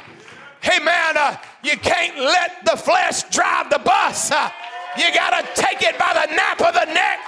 [0.60, 4.30] hey man, uh, you can't let the flesh drive the bus.
[4.30, 4.50] Uh,
[4.98, 7.20] you got to take it by the nape of the neck.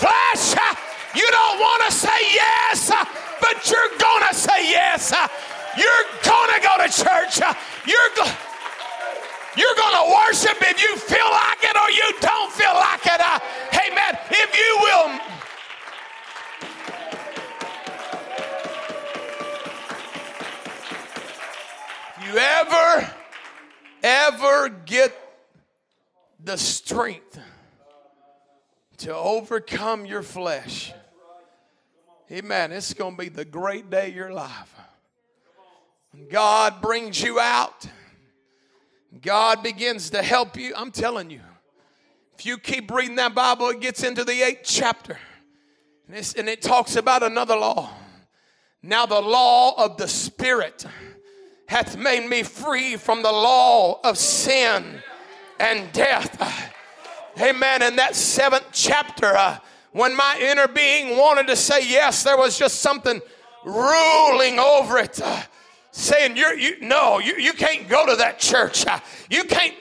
[0.00, 0.74] Flesh, uh,
[1.14, 3.04] you don't want to say yes, uh,
[3.42, 5.12] but you're going to say yes.
[5.12, 5.28] Uh,
[5.76, 7.44] you're going to go to church.
[7.86, 8.36] You're going
[9.56, 13.20] you're going to worship if you feel like it or you don't feel like it.
[13.20, 13.38] Uh,
[13.94, 15.39] man, If you will.
[22.30, 23.10] You ever,
[24.04, 25.12] ever get
[26.38, 27.40] the strength
[28.98, 30.92] to overcome your flesh?
[32.30, 32.70] Amen.
[32.70, 34.72] It's going to be the great day of your life.
[36.30, 37.88] God brings you out
[39.20, 40.72] God begins to help you.
[40.76, 41.40] I'm telling you,
[42.38, 45.18] if you keep reading that Bible, it gets into the eighth chapter
[46.08, 47.90] and it talks about another law.
[48.82, 50.86] Now, the law of the Spirit
[51.70, 55.00] hath made me free from the law of sin
[55.60, 56.74] and death.
[57.40, 57.82] Amen.
[57.82, 59.56] In that seventh chapter, uh,
[59.92, 63.20] when my inner being wanted to say yes, there was just something
[63.64, 65.20] ruling over it.
[65.22, 65.42] Uh,
[65.92, 69.74] saying you're you no you, you can't go to that church uh, you can't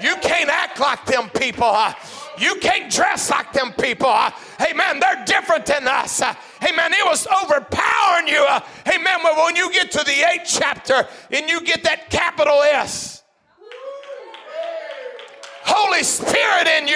[0.00, 1.92] you can't act like them people uh,
[2.38, 4.14] you can't dress like them people
[4.74, 8.44] man they're different than us man it was overpowering you
[8.84, 13.22] hey man when you get to the eighth chapter and you get that capital s
[15.68, 16.94] Holy Spirit in you,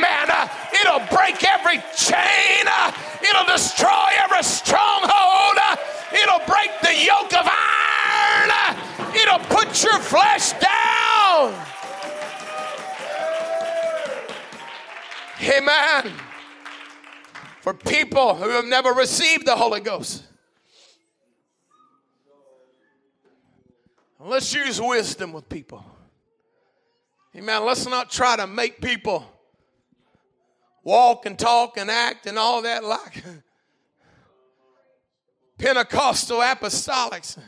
[0.00, 0.48] man, uh,
[0.80, 5.76] it'll break every chain, uh, it'll destroy every stronghold, uh,
[6.12, 8.50] It'll break the yoke of iron.
[9.14, 11.52] It'll put your flesh down.
[15.42, 16.12] Amen.
[17.60, 20.22] For people who have never received the Holy Ghost,
[24.20, 25.84] let's use wisdom with people.
[27.36, 27.64] Amen.
[27.64, 29.24] Let's not try to make people
[30.82, 33.24] walk and talk and act and all that like
[35.58, 37.38] Pentecostal apostolics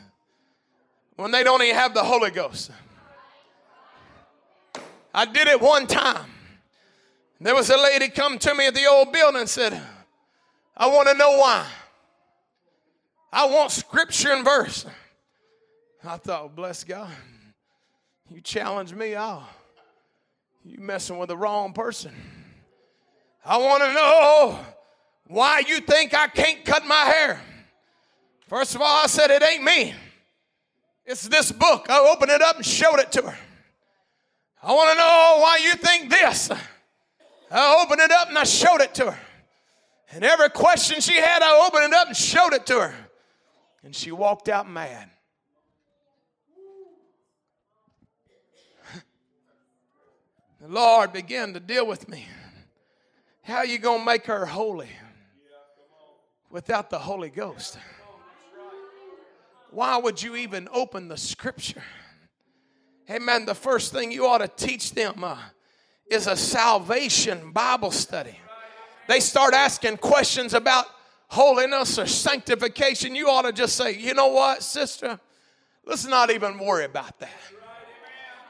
[1.15, 2.71] when they don't even have the Holy Ghost.
[5.13, 6.29] I did it one time.
[7.41, 9.81] There was a lady come to me at the old building and said,
[10.75, 11.65] I want to know why.
[13.31, 14.85] I want scripture and verse.
[16.03, 17.11] I thought, bless God.
[18.29, 19.47] You challenge me, I'll.
[20.63, 22.13] You messing with the wrong person.
[23.45, 24.59] I want to know
[25.27, 27.41] why you think I can't cut my hair.
[28.47, 29.93] First of all, I said it ain't me.
[31.05, 31.87] It's this book.
[31.89, 33.37] I opened it up and showed it to her.
[34.61, 36.51] I want to know why you think this.
[37.51, 39.19] I opened it up and I showed it to her.
[40.11, 42.95] And every question she had, I opened it up and showed it to her.
[43.83, 45.09] And she walked out mad.
[50.61, 52.27] The Lord began to deal with me.
[53.43, 54.89] How are you going to make her holy
[56.49, 57.77] without the Holy Ghost?
[59.71, 61.83] Why would you even open the scripture?
[63.09, 63.45] Amen.
[63.45, 65.37] The first thing you ought to teach them uh,
[66.09, 68.37] is a salvation Bible study.
[69.07, 70.85] They start asking questions about
[71.27, 73.15] holiness or sanctification.
[73.15, 75.19] You ought to just say, you know what, sister?
[75.85, 77.31] Let's not even worry about that.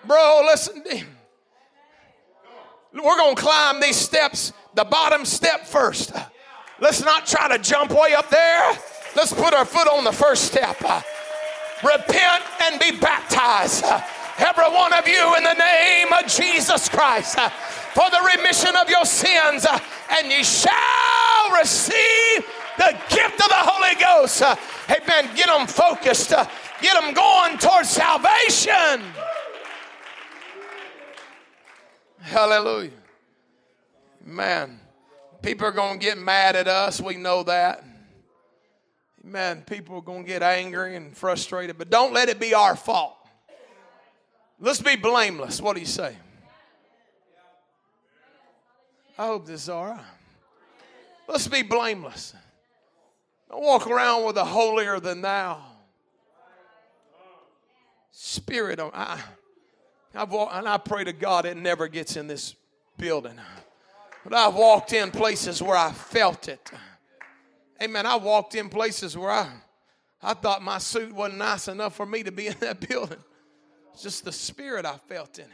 [0.05, 0.83] Bro, listen.
[2.93, 6.13] We're going to climb these steps, the bottom step first.
[6.79, 8.77] Let's not try to jump way up there.
[9.15, 10.81] Let's put our foot on the first step.
[11.83, 13.85] Repent and be baptized.
[14.39, 18.89] Every one of you in the name of Jesus Christ uh, for the remission of
[18.89, 19.77] your sins, uh,
[20.17, 22.45] and ye shall receive
[22.77, 24.41] the gift of the Holy Ghost.
[24.41, 24.55] Uh,
[24.89, 25.35] amen.
[25.35, 26.29] Get them focused,
[26.81, 29.03] get them going towards salvation.
[32.21, 32.91] Hallelujah.
[34.23, 34.79] Man,
[35.41, 37.01] people are going to get mad at us.
[37.01, 37.83] We know that.
[39.21, 42.77] Man, people are going to get angry and frustrated, but don't let it be our
[42.77, 43.18] fault.
[44.59, 45.61] Let's be blameless.
[45.61, 46.15] What do you say?
[49.17, 49.99] I hope this is all right.
[51.27, 52.33] Let's be blameless.
[53.49, 55.61] Don't walk around with a holier than thou
[58.11, 58.79] spirit.
[58.79, 59.21] I,
[60.13, 62.55] I've and I pray to God it never gets in this
[62.97, 63.39] building.
[64.23, 66.71] But I've walked in places where I felt it.
[67.81, 68.05] Amen.
[68.05, 69.49] I walked in places where I,
[70.21, 73.19] I thought my suit wasn't nice enough for me to be in that building.
[73.99, 75.51] It's just the spirit I felt in it.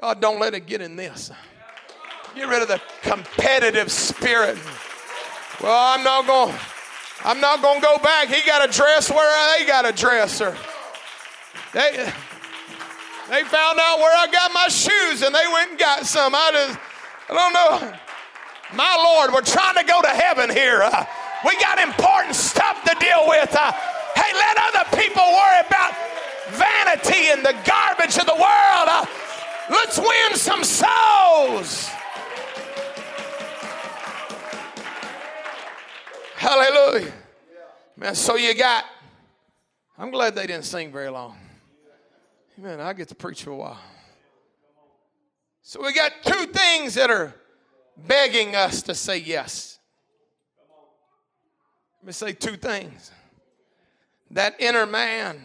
[0.00, 1.30] God, don't let it get in this.
[2.34, 4.56] Get rid of the competitive spirit.
[5.62, 6.56] Well, I'm not going.
[7.22, 8.28] I'm not going to go back.
[8.28, 10.56] He got a dress where they got a dresser.
[11.74, 12.10] They
[13.28, 16.34] they found out where I got my shoes and they went and got some.
[16.34, 16.78] I just
[17.28, 17.98] I don't know.
[18.74, 20.82] My Lord, we're trying to go to heaven here.
[20.82, 21.04] Uh,
[21.44, 23.54] we got important stuff to deal with.
[23.54, 23.70] Uh,
[24.16, 25.92] hey, let other people worry about
[26.52, 28.88] vanity and the garbage of the world.
[28.88, 29.06] Uh,
[29.70, 31.88] let's win some souls.
[36.36, 37.12] Hallelujah.
[37.96, 38.84] Man, so you got,
[39.96, 41.36] I'm glad they didn't sing very long.
[42.58, 43.80] Man, I get to preach for a while.
[45.62, 47.32] So we got two things that are
[47.96, 49.78] begging us to say yes.
[52.00, 53.12] Let me say two things.
[54.32, 55.40] That inner man,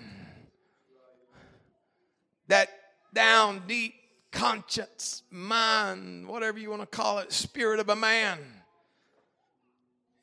[2.48, 2.70] that
[3.14, 3.96] down deep
[4.32, 8.40] conscience, mind, whatever you want to call it, spirit of a man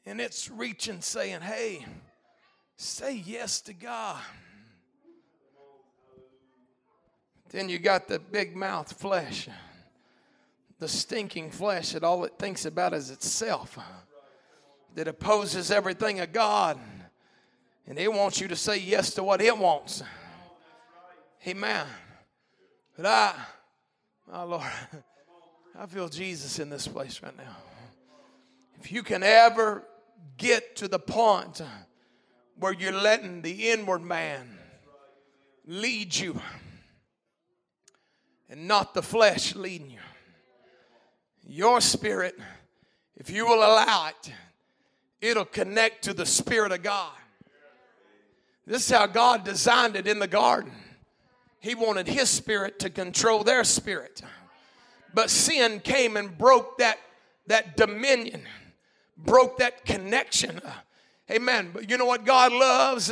[0.07, 1.85] and it's reaching, saying, Hey,
[2.77, 4.21] say yes to God.
[7.51, 9.49] Then you got the big mouth flesh,
[10.81, 13.79] the stinking flesh that all it thinks about is itself,
[14.95, 16.79] that opposes everything of God,
[17.87, 20.03] and it wants you to say yes to what it wants.
[21.47, 21.87] Amen.
[22.97, 23.35] But I,
[24.31, 24.63] my Lord,
[25.79, 27.57] I feel Jesus in this place right now.
[28.81, 29.85] If you can ever
[30.37, 31.61] get to the point
[32.59, 34.59] where you're letting the inward man
[35.67, 36.41] lead you
[38.49, 39.99] and not the flesh leading you.
[41.47, 42.39] Your spirit,
[43.17, 44.33] if you will allow it,
[45.21, 47.13] it'll connect to the Spirit of God.
[48.67, 50.73] This is how God designed it in the garden.
[51.65, 54.21] He wanted His spirit to control their spirit.
[55.15, 56.99] But sin came and broke that,
[57.47, 58.43] that dominion
[59.17, 60.61] broke that connection.
[61.31, 61.71] Amen.
[61.73, 63.11] But you know what God loves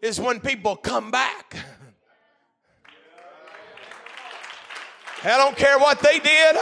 [0.00, 1.54] is when people come back.
[5.22, 6.56] I don't care what they did.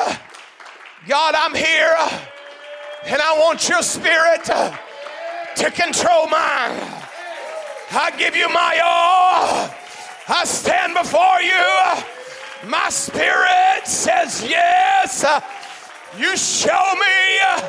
[1.09, 1.97] God, I'm here
[3.07, 6.79] and I want your spirit to control mine.
[7.93, 9.80] I give you my all.
[10.33, 12.71] I stand before you.
[12.71, 15.25] My spirit says yes.
[16.17, 17.67] You show me.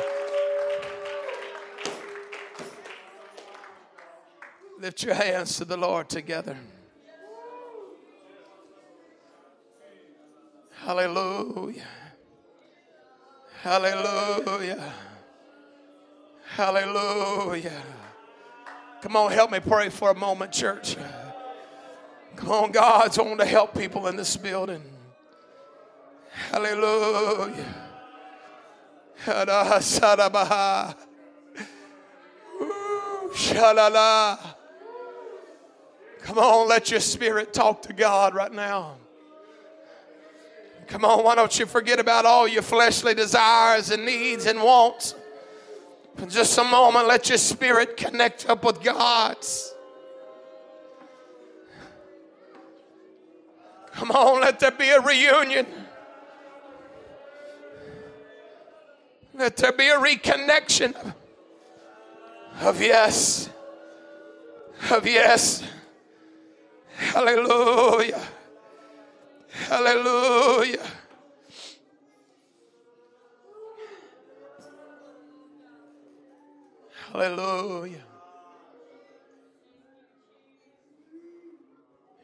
[4.78, 6.56] Lift your hands to the Lord together.
[10.84, 11.86] Hallelujah.
[13.62, 14.92] Hallelujah.
[16.56, 17.82] Hallelujah.
[19.00, 20.96] Come on, help me pray for a moment, church.
[22.36, 24.82] Come on, God's wanting to help people in this building.
[26.30, 27.64] Hallelujah.
[33.34, 34.38] Shalala.
[36.22, 38.96] Come on, let your spirit talk to God right now.
[40.86, 45.14] Come on, why don't you forget about all your fleshly desires and needs and wants?
[46.16, 49.71] For just a moment, let your spirit connect up with God's.
[53.94, 55.66] Come on, let there be a reunion.
[59.34, 60.94] Let there be a reconnection
[62.60, 63.48] of yes,
[64.90, 65.62] of yes.
[66.96, 68.22] Hallelujah.
[69.68, 70.86] Hallelujah.
[77.12, 78.04] Hallelujah.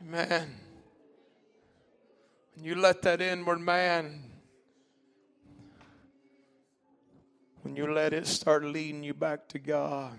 [0.03, 0.68] Amen.
[2.61, 4.25] You let that inward man,
[7.63, 10.19] when you let it start leading you back to God,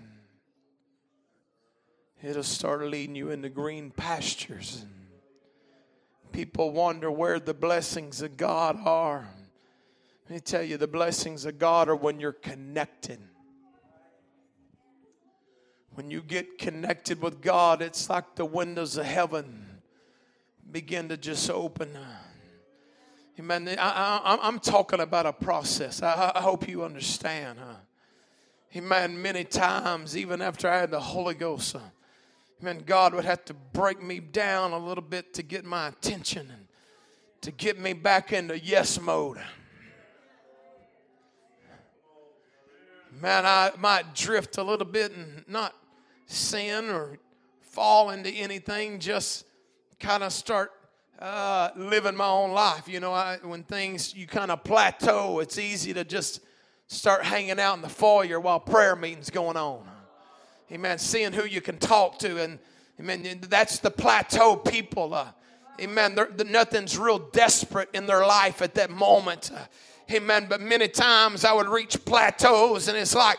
[2.22, 4.86] it'll start leading you into green pastures.
[6.32, 9.28] People wonder where the blessings of God are.
[10.28, 13.18] Let me tell you, the blessings of God are when you're connected.
[15.94, 19.66] When you get connected with God, it's like the windows of heaven
[20.70, 21.90] begin to just open.
[23.40, 23.74] Amen.
[23.78, 26.02] I, am talking about a process.
[26.02, 27.58] I, I hope you understand.
[27.58, 27.76] Huh?
[28.76, 29.22] Amen.
[29.22, 31.78] Many times, even after I had the Holy Ghost, uh,
[32.60, 32.82] Amen.
[32.84, 36.66] God would have to break me down a little bit to get my attention and
[37.40, 39.38] to get me back into yes mode.
[43.22, 45.74] Man, I might drift a little bit and not
[46.26, 47.18] sin or
[47.62, 49.46] fall into anything, just
[49.98, 50.72] kind of start
[51.20, 52.88] uh, living my own life.
[52.88, 56.40] You know, I, when things, you kind of plateau, it's easy to just
[56.86, 59.82] start hanging out in the foyer while prayer meeting's going on.
[60.72, 60.98] Amen.
[60.98, 62.42] Seeing who you can talk to.
[62.42, 62.58] And
[62.98, 63.40] amen.
[63.42, 65.12] That's the plateau people.
[65.14, 65.28] Uh,
[65.80, 66.14] amen.
[66.14, 69.50] They're, nothing's real desperate in their life at that moment.
[69.54, 69.58] Uh,
[70.12, 70.46] amen.
[70.48, 73.38] But many times I would reach plateaus and it's like,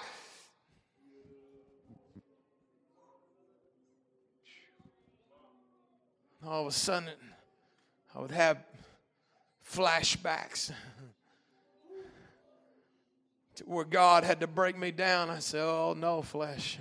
[6.43, 7.09] all of a sudden
[8.15, 8.57] I would have
[9.69, 10.71] flashbacks
[13.55, 15.29] to where God had to break me down.
[15.29, 16.77] I said, Oh, no, flesh.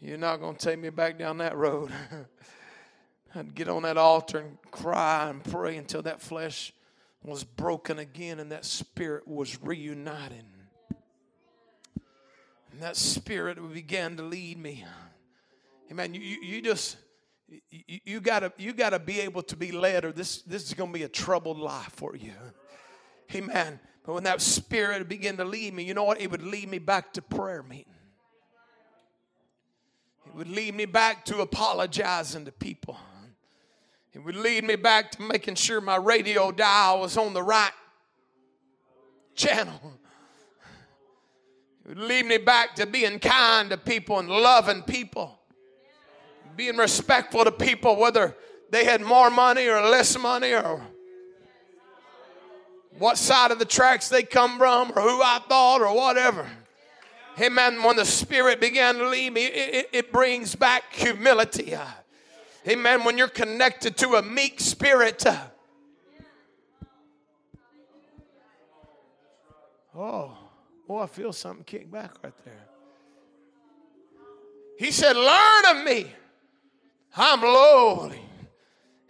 [0.00, 1.90] You're not going to take me back down that road.
[3.34, 6.72] I'd get on that altar and cry and pray until that flesh
[7.24, 10.44] was broken again and that spirit was reunited.
[12.72, 14.84] And that spirit began to lead me.
[15.90, 16.14] Amen.
[16.14, 16.96] You, you, you just
[17.70, 21.02] you, gotta you gotta be able to be led, or this this is gonna be
[21.02, 22.32] a troubled life for you.
[23.34, 23.78] Amen.
[24.04, 26.20] But when that spirit began to lead me, you know what?
[26.20, 27.92] It would lead me back to prayer meeting.
[30.26, 32.96] It would lead me back to apologizing to people.
[34.12, 37.72] It would lead me back to making sure my radio dial was on the right
[39.34, 39.98] channel.
[41.84, 45.38] It would lead me back to being kind to people and loving people.
[46.56, 48.36] Being respectful to people, whether
[48.70, 50.82] they had more money or less money or
[52.98, 56.48] what side of the tracks they come from or who I thought or whatever.
[57.40, 57.82] Amen.
[57.82, 61.74] When the Spirit began to lead me, it, it brings back humility.
[62.68, 63.04] Amen.
[63.04, 65.24] When you're connected to a meek spirit.
[69.94, 70.36] Oh,
[70.88, 72.66] oh, I feel something kick back right there.
[74.78, 76.12] He said, Learn of me.
[77.16, 78.22] I'm lowly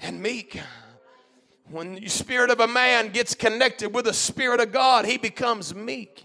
[0.01, 0.61] and meek.
[1.71, 5.75] When the spirit of a man gets connected with the spirit of God, he becomes
[5.75, 6.25] meek.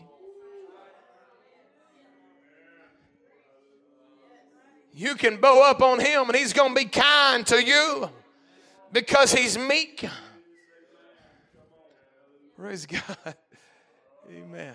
[4.94, 8.10] You can bow up on him and he's going to be kind to you
[8.92, 10.04] because he's meek.
[12.58, 13.36] Praise God.
[14.32, 14.74] Amen.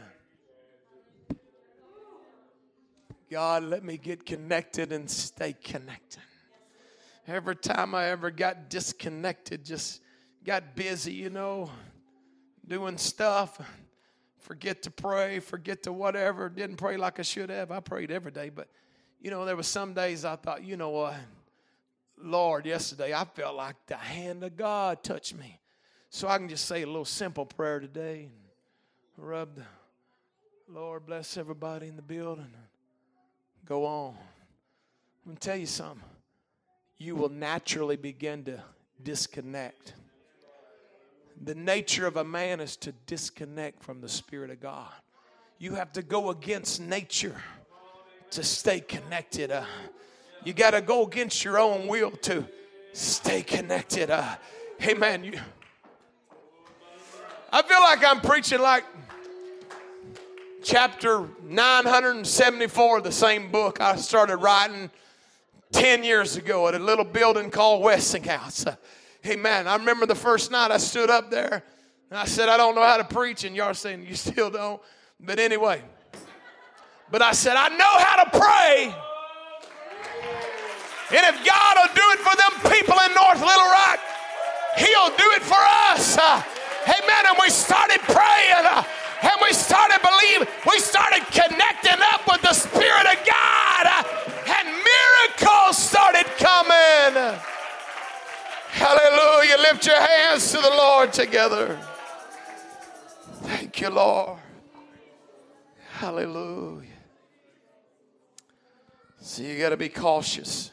[3.28, 6.22] God, let me get connected and stay connected.
[7.32, 10.02] Every time I ever got disconnected, just
[10.44, 11.70] got busy, you know,
[12.68, 13.58] doing stuff,
[14.40, 17.70] forget to pray, forget to whatever, didn't pray like I should have.
[17.70, 18.68] I prayed every day, but
[19.18, 21.14] You know, there were some days I thought, you know what?
[22.18, 25.58] Lord, yesterday I felt like the hand of God touched me.
[26.10, 28.28] So I can just say a little simple prayer today
[29.16, 29.64] and rub the
[30.68, 32.52] Lord bless everybody in the building
[33.64, 34.10] go on.
[35.24, 36.11] I'm going to tell you something.
[37.02, 38.62] You will naturally begin to
[39.02, 39.94] disconnect.
[41.42, 44.92] The nature of a man is to disconnect from the Spirit of God.
[45.58, 47.42] You have to go against nature
[48.30, 49.50] to stay connected.
[49.50, 49.64] Uh,
[50.44, 52.46] you got to go against your own will to
[52.92, 54.08] stay connected.
[54.08, 54.36] Uh,
[54.84, 55.24] amen.
[55.24, 55.40] You,
[57.52, 58.84] I feel like I'm preaching like
[60.62, 64.88] chapter 974 of the same book I started writing
[65.72, 68.64] 10 years ago at a little building called Westinghouse.
[69.26, 69.66] Amen.
[69.66, 71.62] I remember the first night I stood up there
[72.10, 73.44] and I said, I don't know how to preach.
[73.44, 74.80] And y'all saying, You still don't?
[75.18, 75.82] But anyway,
[77.10, 78.94] but I said, I know how to pray.
[81.12, 84.00] And if God will do it for them people in North Little Rock,
[84.76, 85.60] He'll do it for
[85.92, 86.16] us.
[86.16, 86.42] Uh,
[86.88, 87.22] amen.
[87.28, 88.64] And we started praying.
[88.64, 88.82] Uh,
[89.22, 90.48] and we started believing.
[90.66, 93.86] We started connecting up with the Spirit of God.
[93.86, 94.01] Uh,
[96.62, 97.38] coming.
[98.70, 99.56] Hallelujah.
[99.58, 101.78] Lift your hands to the Lord together.
[103.42, 104.38] Thank you, Lord.
[105.94, 106.88] Hallelujah.
[109.20, 110.70] So you got to be cautious.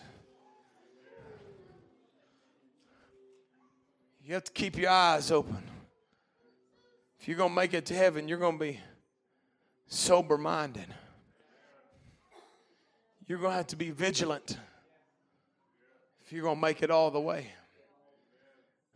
[4.24, 5.64] You have to keep your eyes open.
[7.20, 8.80] If you're going to make it to heaven, you're going to be
[9.88, 10.86] sober minded.
[13.28, 14.58] You're going to have to be vigilant
[16.30, 17.48] if you're going to make it all the way.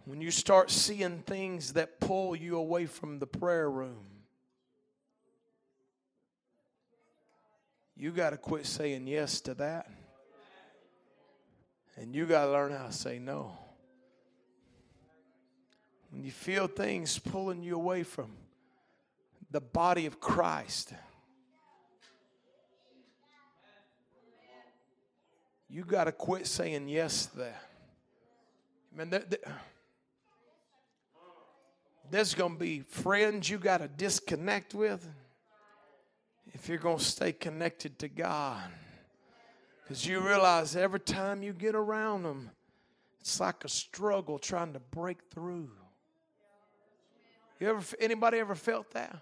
[0.05, 4.05] When you start seeing things that pull you away from the prayer room,
[7.97, 9.89] you got to quit saying yes to that.
[11.97, 13.57] And you got to learn how to say no
[16.11, 18.29] when you feel things pulling you away from
[19.49, 20.93] the body of Christ,
[25.73, 27.29] you got to quit saying yes.
[27.35, 27.47] I
[28.95, 29.39] mean, there, there,
[32.11, 35.09] there's going to be friends you got to disconnect with
[36.53, 38.61] if you're going to stay connected to God.
[39.81, 42.51] Because you realize every time you get around them,
[43.19, 45.71] it's like a struggle trying to break through.
[47.59, 49.17] You ever anybody ever felt that?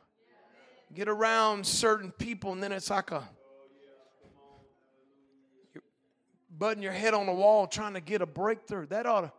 [0.93, 3.23] Get around certain people and then it's like a
[6.61, 8.85] butting your head on the wall trying to get a breakthrough.
[8.85, 9.31] That ought to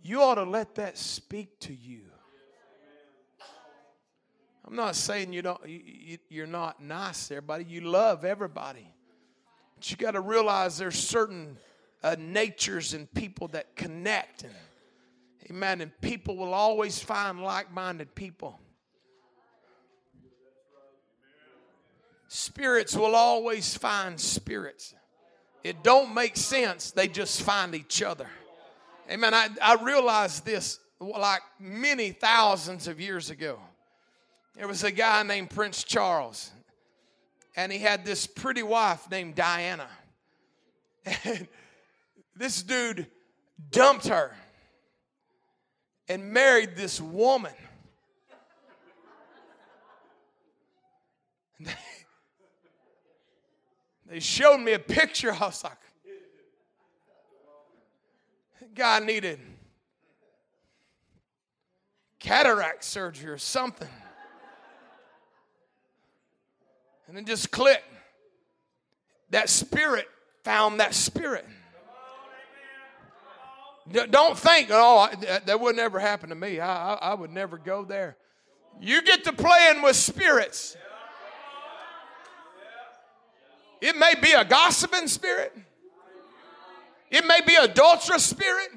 [0.00, 2.02] you ought to let that speak to you.
[4.64, 7.64] I'm not saying you don't you, you're not nice to everybody.
[7.64, 8.86] You love everybody.
[9.74, 11.56] But you got to realize there's certain
[12.00, 14.54] uh, natures and people that connect and
[15.50, 15.80] Amen.
[15.80, 18.60] And people will always find like minded people.
[22.28, 24.94] Spirits will always find spirits.
[25.64, 26.90] It don't make sense.
[26.90, 28.26] They just find each other.
[29.10, 29.34] Amen.
[29.34, 33.58] I, I realized this like many thousands of years ago.
[34.56, 36.50] There was a guy named Prince Charles,
[37.56, 39.88] and he had this pretty wife named Diana.
[41.24, 41.48] And
[42.36, 43.06] this dude
[43.70, 44.34] dumped her
[46.08, 47.52] and married this woman.
[54.12, 55.32] They, showed me a picture.
[55.40, 55.72] I was like,
[58.74, 59.40] guy needed
[62.18, 63.88] cataract surgery or something.
[67.08, 67.82] And then just click.
[69.30, 70.08] That spirit
[70.44, 71.46] found that spirit.
[74.10, 75.08] Don't think, oh,
[75.46, 76.60] that would never happen to me.
[76.60, 78.16] I, I, I would never go there.
[78.78, 80.76] You get to playing with spirits.
[83.82, 85.52] It may be a gossiping spirit.
[87.10, 88.68] It may be adulterous spirit.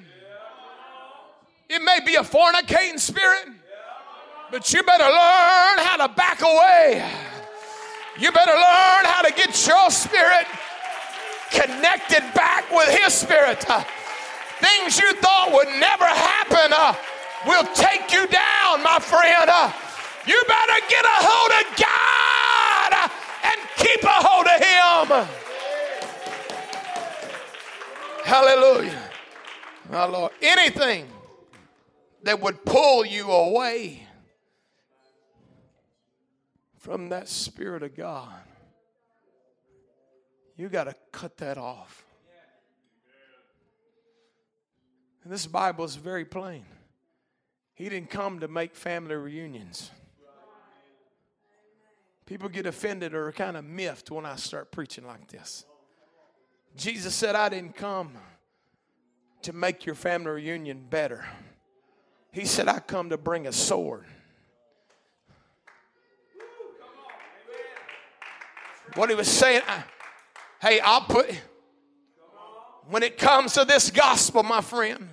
[1.70, 3.50] It may be a fornicating spirit.
[4.50, 7.08] But you better learn how to back away.
[8.18, 10.48] You better learn how to get your spirit
[11.52, 13.62] connected back with his spirit.
[13.62, 16.96] Things you thought would never happen uh,
[17.46, 19.50] will take you down, my friend.
[19.50, 19.72] Uh,
[20.26, 22.25] you better get a hold of God uh,
[23.86, 25.28] keep a hold of Him.
[28.24, 29.12] Hallelujah.
[29.92, 30.32] My Lord.
[30.42, 31.08] Anything
[32.24, 34.08] that would pull you away
[36.80, 38.34] from that Spirit of God,
[40.58, 42.06] You got to cut that off.
[45.24, 46.66] And this Bible is very plain.
[47.74, 49.92] He didn't come to make family reunions.
[52.26, 55.66] People get offended or kind of miffed when I start preaching like this.
[56.76, 58.14] Jesus said, I didn't come
[59.44, 61.26] to make your family reunion better.
[62.32, 64.06] He said, I come to bring a sword.
[68.96, 69.84] What he was saying, I,
[70.62, 71.30] hey, I'll put,
[72.90, 75.10] when it comes to this gospel, my friend,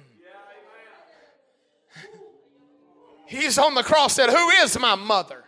[3.26, 5.41] he's on the cross said, Who is my mother?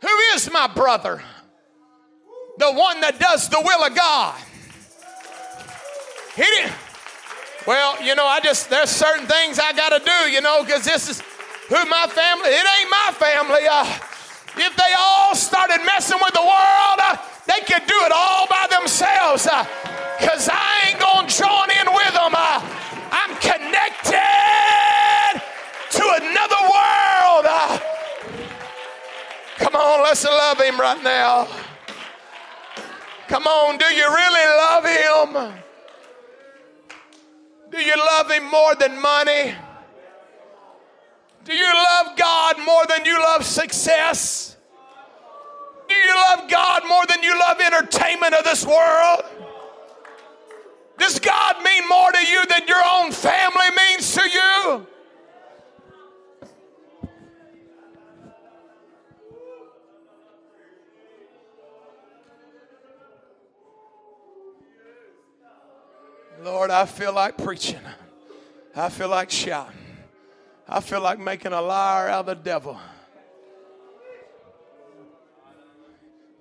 [0.00, 1.22] Who is my brother?
[2.58, 4.34] The one that does the will of God.
[6.34, 6.72] He didn't.
[7.66, 10.84] Well, you know, I just, there's certain things I got to do, you know, because
[10.84, 11.20] this is
[11.68, 13.66] who my family, it ain't my family.
[13.68, 13.84] Uh,
[14.56, 18.66] if they all started messing with the world, uh, they could do it all by
[18.70, 19.44] themselves.
[20.18, 22.32] Because uh, I ain't going to join in with them.
[22.34, 22.62] Uh,
[23.12, 24.16] I'm connected
[25.90, 26.97] to another world.
[29.78, 31.46] On, let's love him right now.
[33.28, 35.62] Come on, do you really love him?
[37.70, 39.54] Do you love him more than money?
[41.44, 44.56] Do you love God more than you love success?
[45.88, 49.22] Do you love God more than you love entertainment of this world?
[50.98, 54.86] Does God mean more to you than your own family means to you?
[66.48, 67.80] Lord, I feel like preaching.
[68.74, 69.76] I feel like shouting.
[70.66, 72.80] I feel like making a liar out of the devil.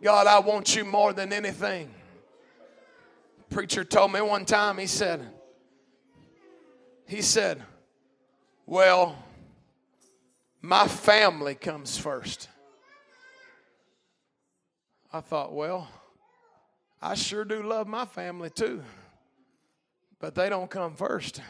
[0.02, 1.94] God, I want you more than anything.
[3.50, 5.28] Preacher told me one time, he said,
[7.06, 7.62] he said,
[8.66, 9.22] well,
[10.62, 12.48] my family comes first.
[15.12, 15.90] I thought, well,
[17.02, 18.84] I sure do love my family too
[20.20, 21.42] but they don't come first.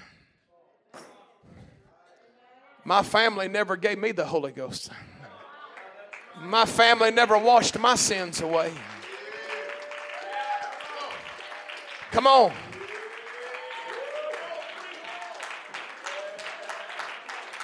[2.83, 4.91] My family never gave me the Holy Ghost.
[6.39, 8.71] My family never washed my sins away.
[12.11, 12.51] Come on.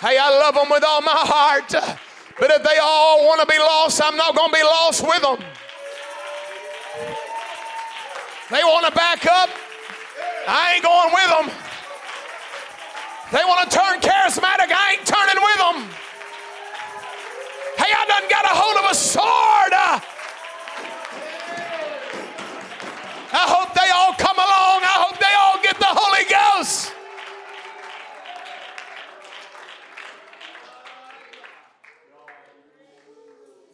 [0.01, 1.72] Hey, I love them with all my heart.
[2.39, 5.22] But if they all want to be lost, I'm not going to be lost with
[5.22, 5.38] them.
[8.51, 9.49] They want to back up.
[10.48, 11.48] I ain't going with them.
[13.32, 14.72] They want to turn charismatic.
[14.72, 15.89] I ain't turning with them.
[17.78, 19.74] Hey, I done got a hold of a sword.
[23.36, 24.84] I hope they all come along.
[24.84, 26.94] I hope they all get the Holy Ghost.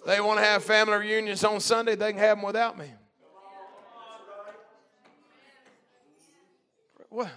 [0.05, 2.93] They want to have family reunions on Sunday, they can have them without me.
[7.09, 7.31] Well,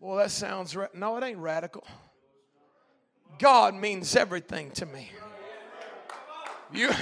[0.00, 1.86] well that sounds ra- no, it ain't radical.
[3.38, 5.10] God means everything to me.
[6.72, 6.90] You.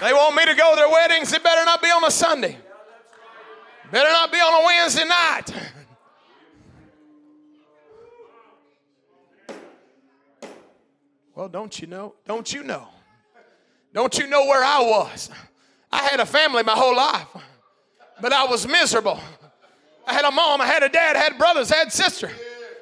[0.00, 1.32] They want me to go to their weddings.
[1.32, 2.58] It better not be on a Sunday.
[3.90, 5.54] Better not be on a Wednesday night.
[11.34, 12.14] Well, don't you know?
[12.26, 12.86] Don't you know?
[13.92, 15.30] Don't you know where I was?
[15.94, 17.28] I had a family my whole life,
[18.20, 19.20] but I was miserable.
[20.04, 22.28] I had a mom, I had a dad, I had brothers, I had sister.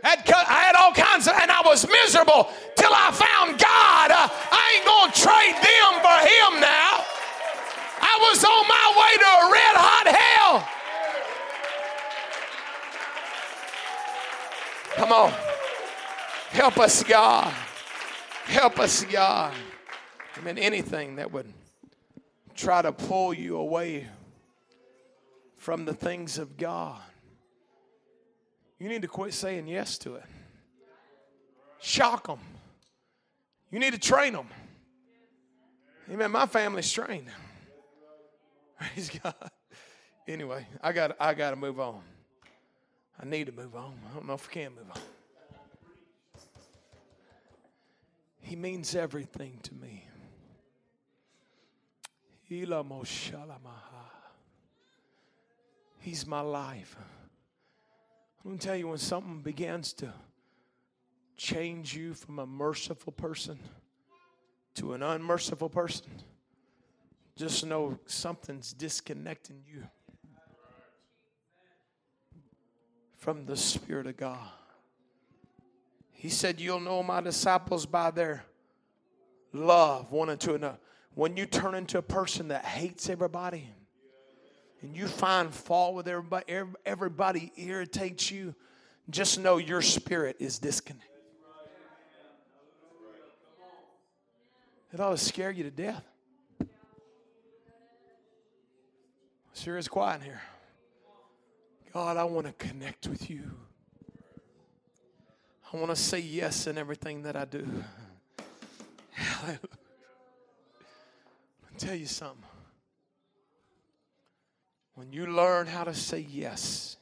[0.03, 4.11] I had, I had all kinds of, and I was miserable till I found God.
[4.11, 7.05] Uh, I ain't gonna trade them for Him now.
[8.01, 10.69] I was on my way to a red hot hell.
[14.97, 15.33] Come on.
[16.51, 17.53] Help us, God.
[18.47, 19.53] Help us, God.
[20.35, 21.53] I mean, anything that would
[22.55, 24.07] try to pull you away
[25.57, 27.01] from the things of God.
[28.79, 30.25] You need to quit saying yes to it.
[31.81, 32.41] Shock them.
[33.71, 34.49] You need to train them.
[36.11, 36.31] Amen.
[36.31, 37.29] My family's trained.
[38.79, 39.35] Praise God.
[40.27, 42.01] Anyway, I got I got to move on.
[43.21, 43.95] I need to move on.
[44.11, 45.01] I don't know if I can move on.
[48.41, 50.05] He means everything to me.
[55.99, 56.97] He's my life.
[58.45, 60.13] I'm going to tell you when something begins to
[61.37, 63.59] change you from a merciful person
[64.75, 66.07] to an unmerciful person,
[67.37, 69.85] just know something's disconnecting you
[73.17, 74.49] from the Spirit of God.
[76.11, 78.45] He said, You'll know my disciples by their
[79.53, 80.79] love one unto another.
[81.15, 83.69] When you turn into a person that hates everybody
[84.81, 86.45] and you find fault with everybody,
[86.87, 88.55] everybody irritates you,
[89.11, 91.09] just know your spirit is disconnected.
[94.93, 96.05] It ought to scare you to death.
[99.55, 100.43] Sure is quiet in here.
[101.93, 103.51] God, I want to connect with you.
[105.73, 107.67] I want to say yes in everything that I do.
[109.13, 109.59] Hallelujah.
[111.73, 112.45] I'll tell you something.
[114.95, 116.97] When you learn how to say yes,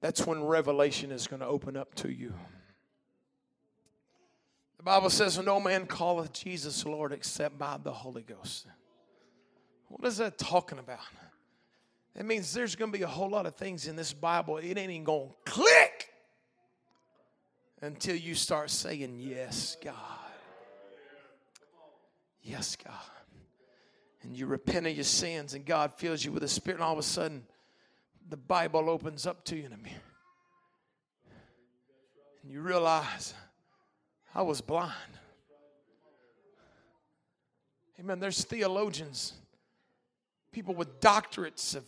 [0.00, 2.32] that's when revelation is going to open up to you.
[4.76, 8.66] The Bible says, No man calleth Jesus Lord except by the Holy Ghost.
[9.88, 10.98] What is that talking about?
[12.16, 14.58] It means there's going to be a whole lot of things in this Bible.
[14.58, 16.10] It ain't even going to click
[17.82, 20.23] until you start saying, Yes, God.
[22.44, 22.92] Yes, God.
[24.22, 26.92] And you repent of your sins, and God fills you with the Spirit, and all
[26.92, 27.44] of a sudden,
[28.28, 29.64] the Bible opens up to you.
[29.64, 29.88] And
[32.46, 33.34] you realize,
[34.34, 34.92] I was blind.
[37.98, 38.20] Amen.
[38.20, 39.32] There's theologians,
[40.52, 41.84] people with doctorates of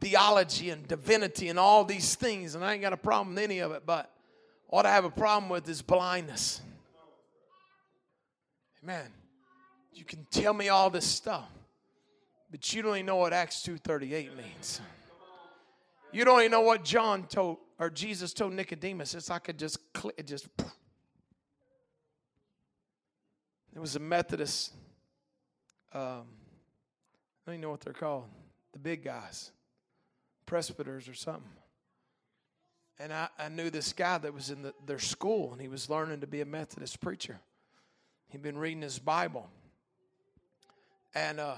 [0.00, 3.58] theology and divinity and all these things, and I ain't got a problem with any
[3.58, 4.12] of it, but
[4.68, 6.60] what I have a problem with is blindness.
[8.82, 9.10] Amen.
[9.94, 11.48] You can tell me all this stuff,
[12.50, 14.80] but you don't even know what Acts 2:38 means.
[16.12, 19.14] You don't even know what John told or Jesus told Nicodemus.
[19.14, 19.78] It's like it just
[20.16, 20.48] it just.
[23.74, 24.72] It was a Methodist.
[25.92, 28.26] Um, I don't even know what they're called.
[28.72, 29.50] The big guys
[30.46, 31.42] presbyters or something.
[32.98, 35.90] And I, I knew this guy that was in the, their school, and he was
[35.90, 37.40] learning to be a Methodist preacher.
[38.28, 39.48] He'd been reading his Bible.
[41.14, 41.56] And uh,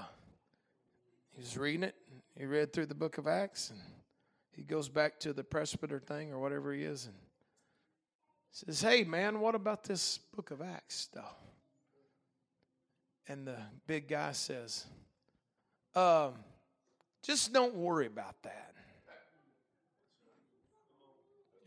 [1.33, 1.95] he was reading it.
[2.37, 3.79] He read through the book of Acts, and
[4.51, 7.15] he goes back to the presbyter thing or whatever he is, and
[8.51, 11.35] says, Hey, man, what about this book of Acts stuff?
[13.27, 14.85] And the big guy says,
[15.95, 16.33] um,
[17.23, 18.73] Just don't worry about that.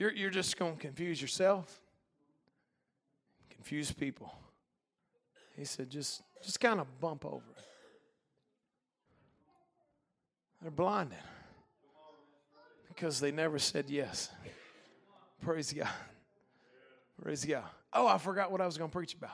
[0.01, 1.79] You're, you're just going to confuse yourself,
[3.51, 4.35] confuse people.
[5.55, 7.65] He said, just, just kind of bump over it.
[10.63, 11.19] They're blinded
[12.89, 14.31] because they never said yes.
[15.43, 15.89] Praise God.
[17.23, 17.65] Praise God.
[17.93, 19.31] Oh, I forgot what I was going to preach about.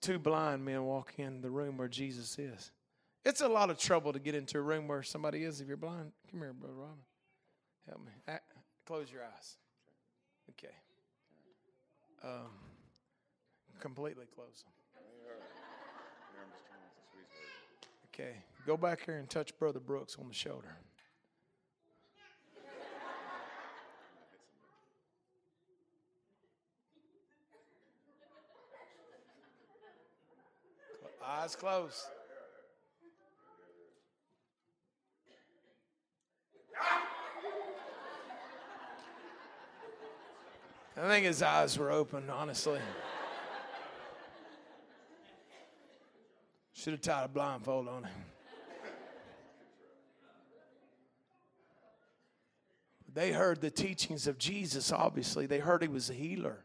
[0.00, 2.70] Two blind men walk in the room where Jesus is.
[3.24, 5.76] It's a lot of trouble to get into a room where somebody is if you're
[5.76, 6.12] blind.
[6.30, 6.96] Come here, Brother Robin.
[7.88, 8.12] Help me.
[8.86, 9.56] Close your eyes.
[10.50, 10.74] Okay.
[12.22, 12.50] Um,
[13.80, 14.79] completely close them.
[18.12, 18.34] Okay.
[18.66, 20.76] Go back here and touch Brother Brooks on the shoulder.
[31.24, 32.02] Eyes closed.
[40.96, 42.80] I think his eyes were open, honestly.
[46.80, 48.12] Should have tied a blindfold on him.
[53.12, 55.44] They heard the teachings of Jesus, obviously.
[55.44, 56.64] They heard he was a healer.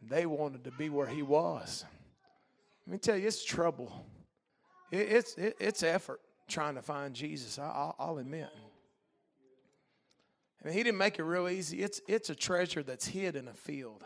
[0.00, 1.84] And they wanted to be where he was.
[2.86, 4.06] Let me tell you, it's trouble.
[4.92, 8.50] it's, it's effort trying to find Jesus, I, I'll admit.
[10.62, 11.82] I mean, he didn't make it real easy.
[11.82, 14.04] It's, it's a treasure that's hid in a field.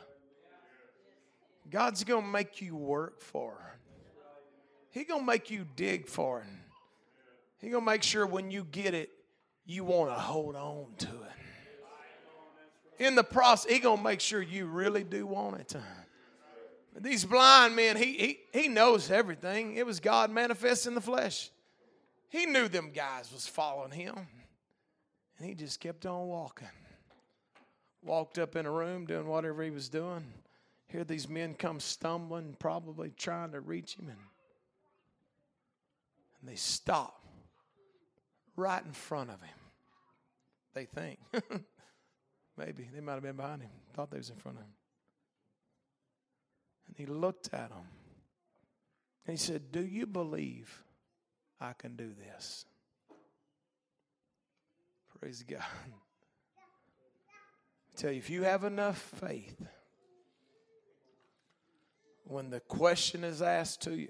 [1.71, 3.81] God's going to make you work for it.
[4.91, 6.47] He's going to make you dig for it.
[7.61, 9.11] He's going to make sure when you get it,
[9.65, 13.05] you want to hold on to it.
[13.05, 15.77] In the process, He's going to make sure you really do want it.
[16.99, 19.77] These blind men, he, he, he knows everything.
[19.77, 21.51] It was God manifest in the flesh.
[22.31, 24.15] He knew them guys was following him.
[25.39, 26.69] And he just kept on walking.
[28.03, 30.25] Walked up in a room doing whatever he was doing.
[30.97, 34.09] Here these men come stumbling, probably trying to reach him.
[34.09, 34.17] And,
[36.41, 37.23] and they stop
[38.57, 39.59] right in front of him.
[40.73, 41.19] they think.
[42.57, 44.71] Maybe they might have been behind him, thought they was in front of him.
[46.89, 47.89] And he looked at them.
[49.27, 50.83] And he said, Do you believe
[51.61, 52.65] I can do this?
[55.21, 55.61] Praise God.
[55.61, 55.91] I
[57.99, 59.61] tell you, if you have enough faith,
[62.29, 64.09] when the question is asked to you,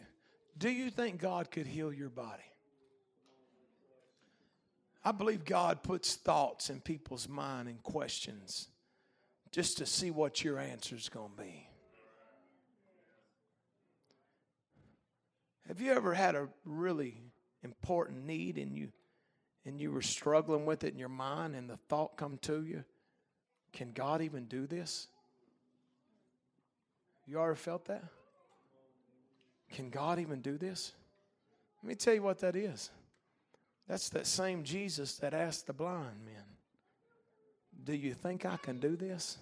[0.58, 2.42] do you think God could heal your body?
[5.04, 8.68] I believe God puts thoughts in people's mind and questions
[9.52, 11.68] just to see what your answer is going to be.
[15.68, 17.20] Have you ever had a really
[17.62, 18.88] important need and you
[19.64, 22.84] and you were struggling with it in your mind and the thought come to you,
[23.72, 25.08] can God even do this?
[27.26, 28.04] You ever felt that?
[29.72, 30.92] Can God even do this?
[31.82, 32.90] Let me tell you what that is.
[33.88, 36.44] That's that same Jesus that asked the blind men,
[37.84, 39.38] Do you think I can do this?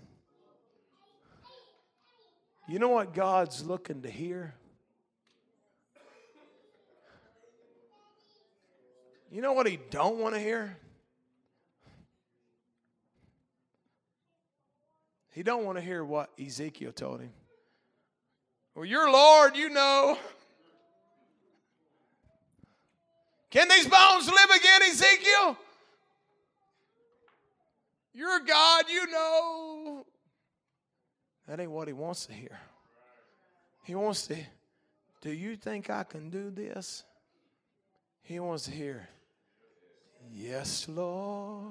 [2.66, 4.54] You know what God's looking to hear?
[9.30, 10.76] You know what he don't want to hear?
[15.32, 17.32] He don't want to hear what Ezekiel told him.
[18.74, 20.18] Well, you're Lord, you know.
[23.50, 25.56] Can these bones live again, Ezekiel?
[28.12, 30.06] You're God, you know.
[31.46, 32.58] That ain't what he wants to hear.
[33.84, 34.36] He wants to,
[35.20, 37.04] do you think I can do this?
[38.22, 39.08] He wants to hear,
[40.32, 41.62] yes, Lord.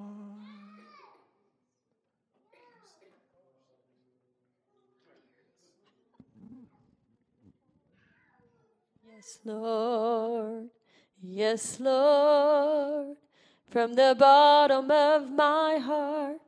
[9.24, 10.70] Yes, Lord.
[11.22, 13.16] Yes, Lord.
[13.70, 16.40] From the bottom of my heart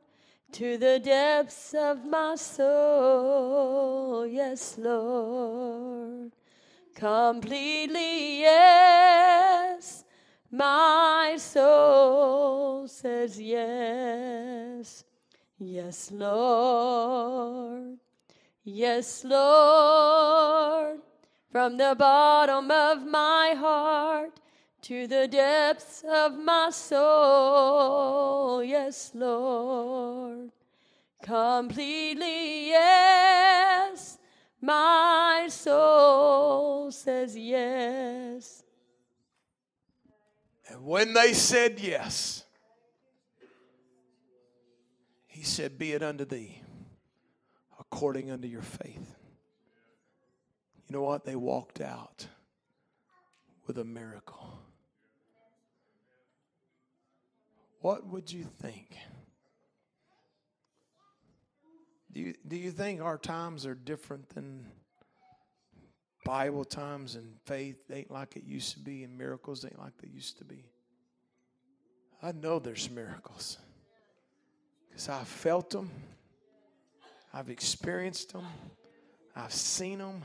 [0.52, 4.26] to the depths of my soul.
[4.26, 6.32] Yes, Lord.
[6.94, 10.04] Completely, yes.
[10.50, 15.02] My soul says yes.
[15.58, 17.96] Yes, Lord.
[18.64, 21.00] Yes, Lord
[21.50, 24.40] from the bottom of my heart
[24.82, 28.62] to the depths of my soul.
[28.62, 30.52] Yes, Lord.
[31.22, 34.18] Completely, yes.
[34.60, 38.62] My soul says yes.
[40.68, 42.44] And when they said yes,
[45.26, 46.60] he said, Be it unto thee
[47.78, 49.15] according unto your faith.
[50.96, 51.26] Know what?
[51.26, 52.26] They walked out
[53.66, 54.58] with a miracle.
[57.82, 58.96] What would you think?
[62.10, 64.64] Do you, do you think our times are different than
[66.24, 70.08] Bible times and faith ain't like it used to be and miracles ain't like they
[70.08, 70.64] used to be?
[72.22, 73.58] I know there's miracles
[74.88, 75.90] because I've felt them,
[77.34, 78.46] I've experienced them,
[79.36, 80.22] I've seen them.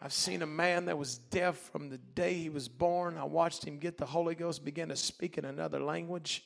[0.00, 3.16] I've seen a man that was deaf from the day he was born.
[3.16, 6.44] I watched him get the Holy Ghost, begin to speak in another language.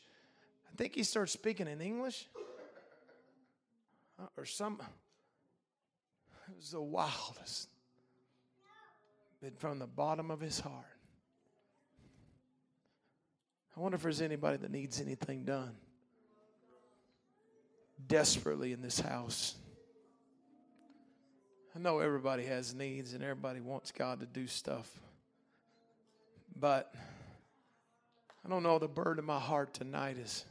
[0.73, 2.29] I think he started speaking in English
[4.19, 4.81] uh, or some.
[6.49, 7.69] It was the wildest.
[9.43, 10.85] But from the bottom of his heart.
[13.77, 15.75] I wonder if there's anybody that needs anything done
[18.07, 19.55] desperately in this house.
[21.75, 24.91] I know everybody has needs and everybody wants God to do stuff.
[26.59, 26.93] But
[28.45, 30.45] I don't know, the burden of my heart tonight is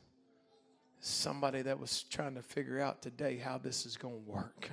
[1.01, 4.69] somebody that was trying to figure out today how this is going to work.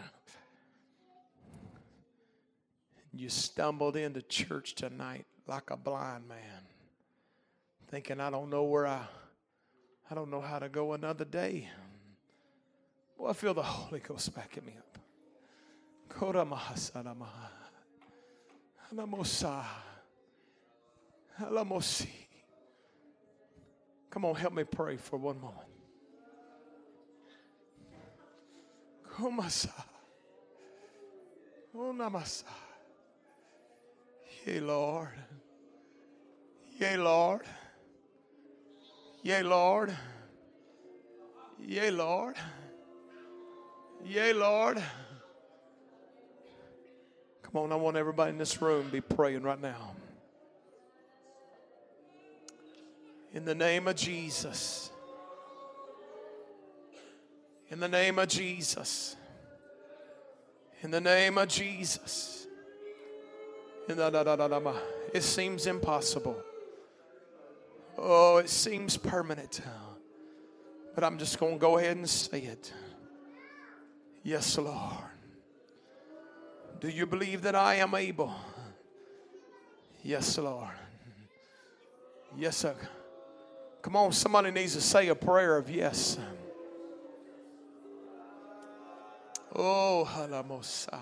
[3.12, 6.62] you stumbled into church tonight like a blind man,
[7.88, 9.02] thinking, I don't know where I,
[10.10, 11.68] I don't know how to go another day.
[13.18, 14.98] Well, I feel the Holy Ghost backing me up.
[24.10, 25.68] Come on, help me pray for one moment.
[29.16, 29.72] Kumasa.
[31.74, 32.44] Unamasa.
[34.46, 35.08] Yea, Lord.
[36.78, 37.42] Yea, Lord.
[39.22, 39.96] Yea, Lord.
[41.58, 42.36] Yea, Lord.
[44.04, 44.82] Yea, Lord.
[47.56, 49.92] Come on, I want everybody in this room to be praying right now.
[53.32, 54.90] In the name of Jesus.
[57.70, 59.16] In the name of Jesus.
[60.82, 62.46] In the name of Jesus.
[63.88, 66.36] It seems impossible.
[67.96, 69.62] Oh, it seems permanent.
[70.94, 72.70] But I'm just going to go ahead and say it.
[74.22, 75.15] Yes, Lord.
[76.80, 78.34] Do you believe that I am able?
[80.02, 80.68] Yes, Lord.
[82.36, 82.76] Yes, sir.
[83.82, 86.18] Come on, somebody needs to say a prayer of yes.
[89.54, 91.00] Oh, halamosa.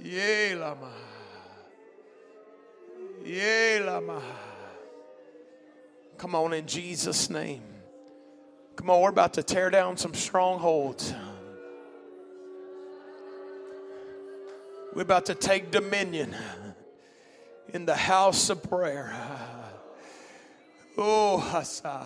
[0.00, 0.92] Ye lama.
[3.24, 4.22] Ye lama.
[6.16, 7.62] Come on, in Jesus' name.
[8.76, 11.12] Come on, we're about to tear down some strongholds.
[14.98, 16.34] We're about to take dominion
[17.72, 19.14] in the house of prayer.
[20.96, 22.04] Oh, Hasa.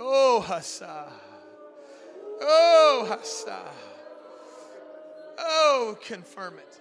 [0.00, 1.04] Oh, Hasa.
[2.40, 3.60] Oh, Hasa.
[5.38, 6.80] Oh, confirm it.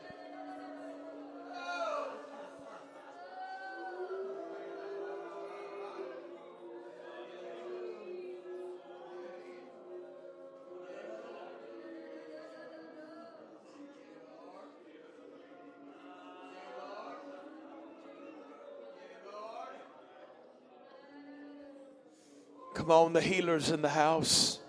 [22.88, 24.59] Come on, the healers in the house.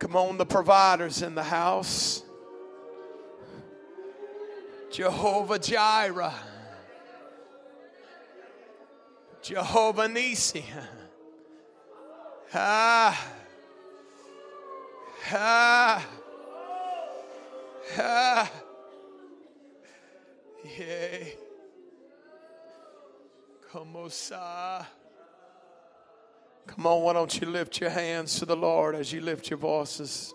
[0.00, 2.24] Come on, the providers in the house.
[4.90, 6.34] Jehovah Jireh.
[9.42, 10.64] Jehovah Nissi.
[12.52, 13.24] Ah.
[15.30, 16.06] Ah.
[17.96, 18.52] Ah.
[20.64, 21.36] Yay.
[23.72, 23.96] Come
[26.84, 30.34] on, why don't you lift your hands to the Lord as you lift your voices?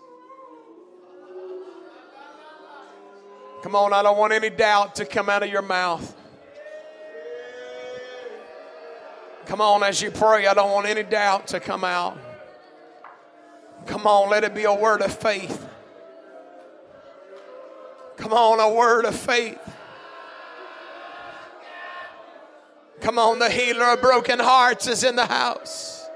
[3.62, 6.16] Come on, I don't want any doubt to come out of your mouth.
[9.46, 12.18] Come on, as you pray, I don't want any doubt to come out.
[13.86, 15.68] Come on, let it be a word of faith.
[18.16, 19.60] Come on, a word of faith.
[23.08, 26.06] Come on, the healer of broken hearts is in the house.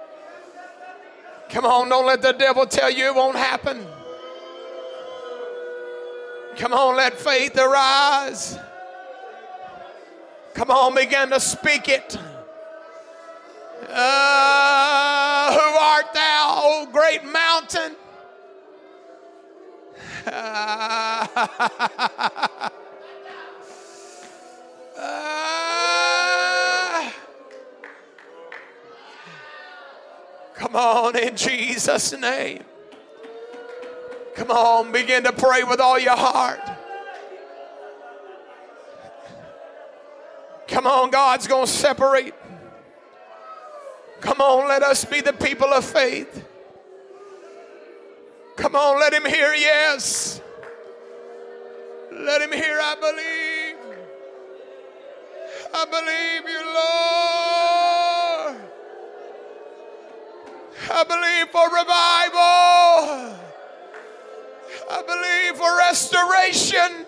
[1.49, 3.87] Come on, don't let the devil tell you it won't happen.
[6.57, 8.59] Come on, let faith arise.
[10.53, 12.19] Come on, begin to speak it.
[13.89, 17.97] Uh, who art thou, O great mountain?
[20.27, 22.71] Ah.
[30.55, 32.65] Come on, in Jesus' name.
[34.35, 36.61] Come on, begin to pray with all your heart.
[40.69, 42.35] Come on, God's going to separate.
[44.21, 46.47] Come on, let us be the people of faith.
[48.57, 50.41] Come on, let him hear yes.
[52.13, 53.97] Let him hear I believe.
[55.75, 57.72] I believe you, Lord.
[60.91, 63.39] I believe for revival.
[64.91, 67.07] I believe for restoration.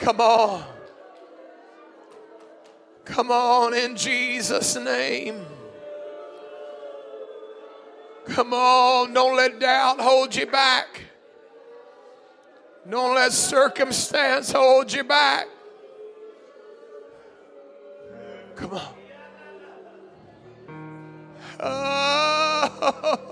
[0.00, 0.64] Come on.
[3.04, 5.44] Come on in Jesus' name.
[8.26, 11.02] Come on, don't let doubt hold you back.
[12.88, 15.46] Don't let circumstance hold you back.
[18.56, 18.94] Come on.
[21.60, 23.28] Oh.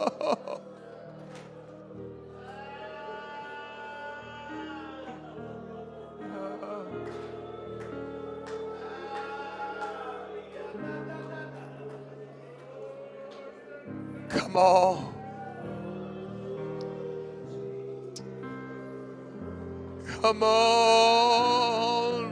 [20.31, 22.23] Come on.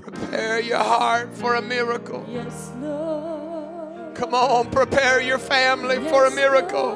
[0.00, 2.24] Prepare your heart for a miracle.
[2.26, 4.14] Yes, Lord.
[4.14, 6.94] Come on, prepare your family for a miracle.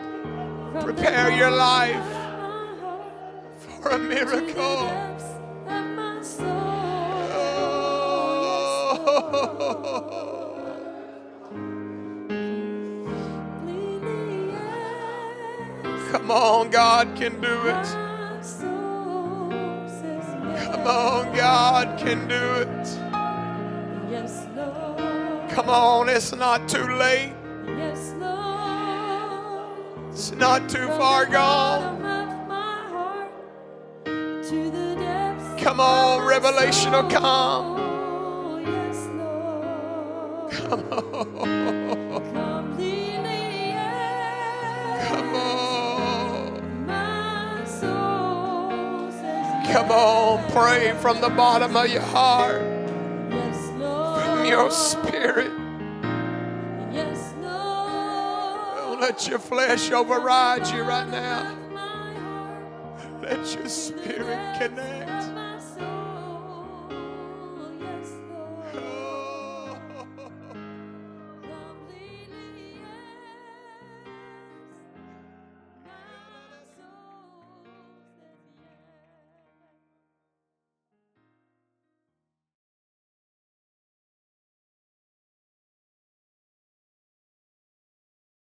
[0.00, 0.84] Lord.
[0.84, 2.12] Prepare your life
[3.60, 5.09] for a miracle.
[16.70, 17.86] God can do it.
[20.62, 22.98] Come on, God can do it.
[25.50, 27.32] Come on, it's not too late.
[30.10, 31.98] It's not too far gone.
[35.58, 37.76] Come on, revelation will come.
[40.50, 41.79] Come on.
[49.72, 52.60] Come on, pray from the bottom of your heart,
[53.30, 54.24] yes, Lord.
[54.24, 55.52] from your spirit.
[56.92, 58.76] Yes, Lord.
[58.76, 61.56] Don't let your flesh override you right now.
[63.22, 64.79] Let your spirit connect.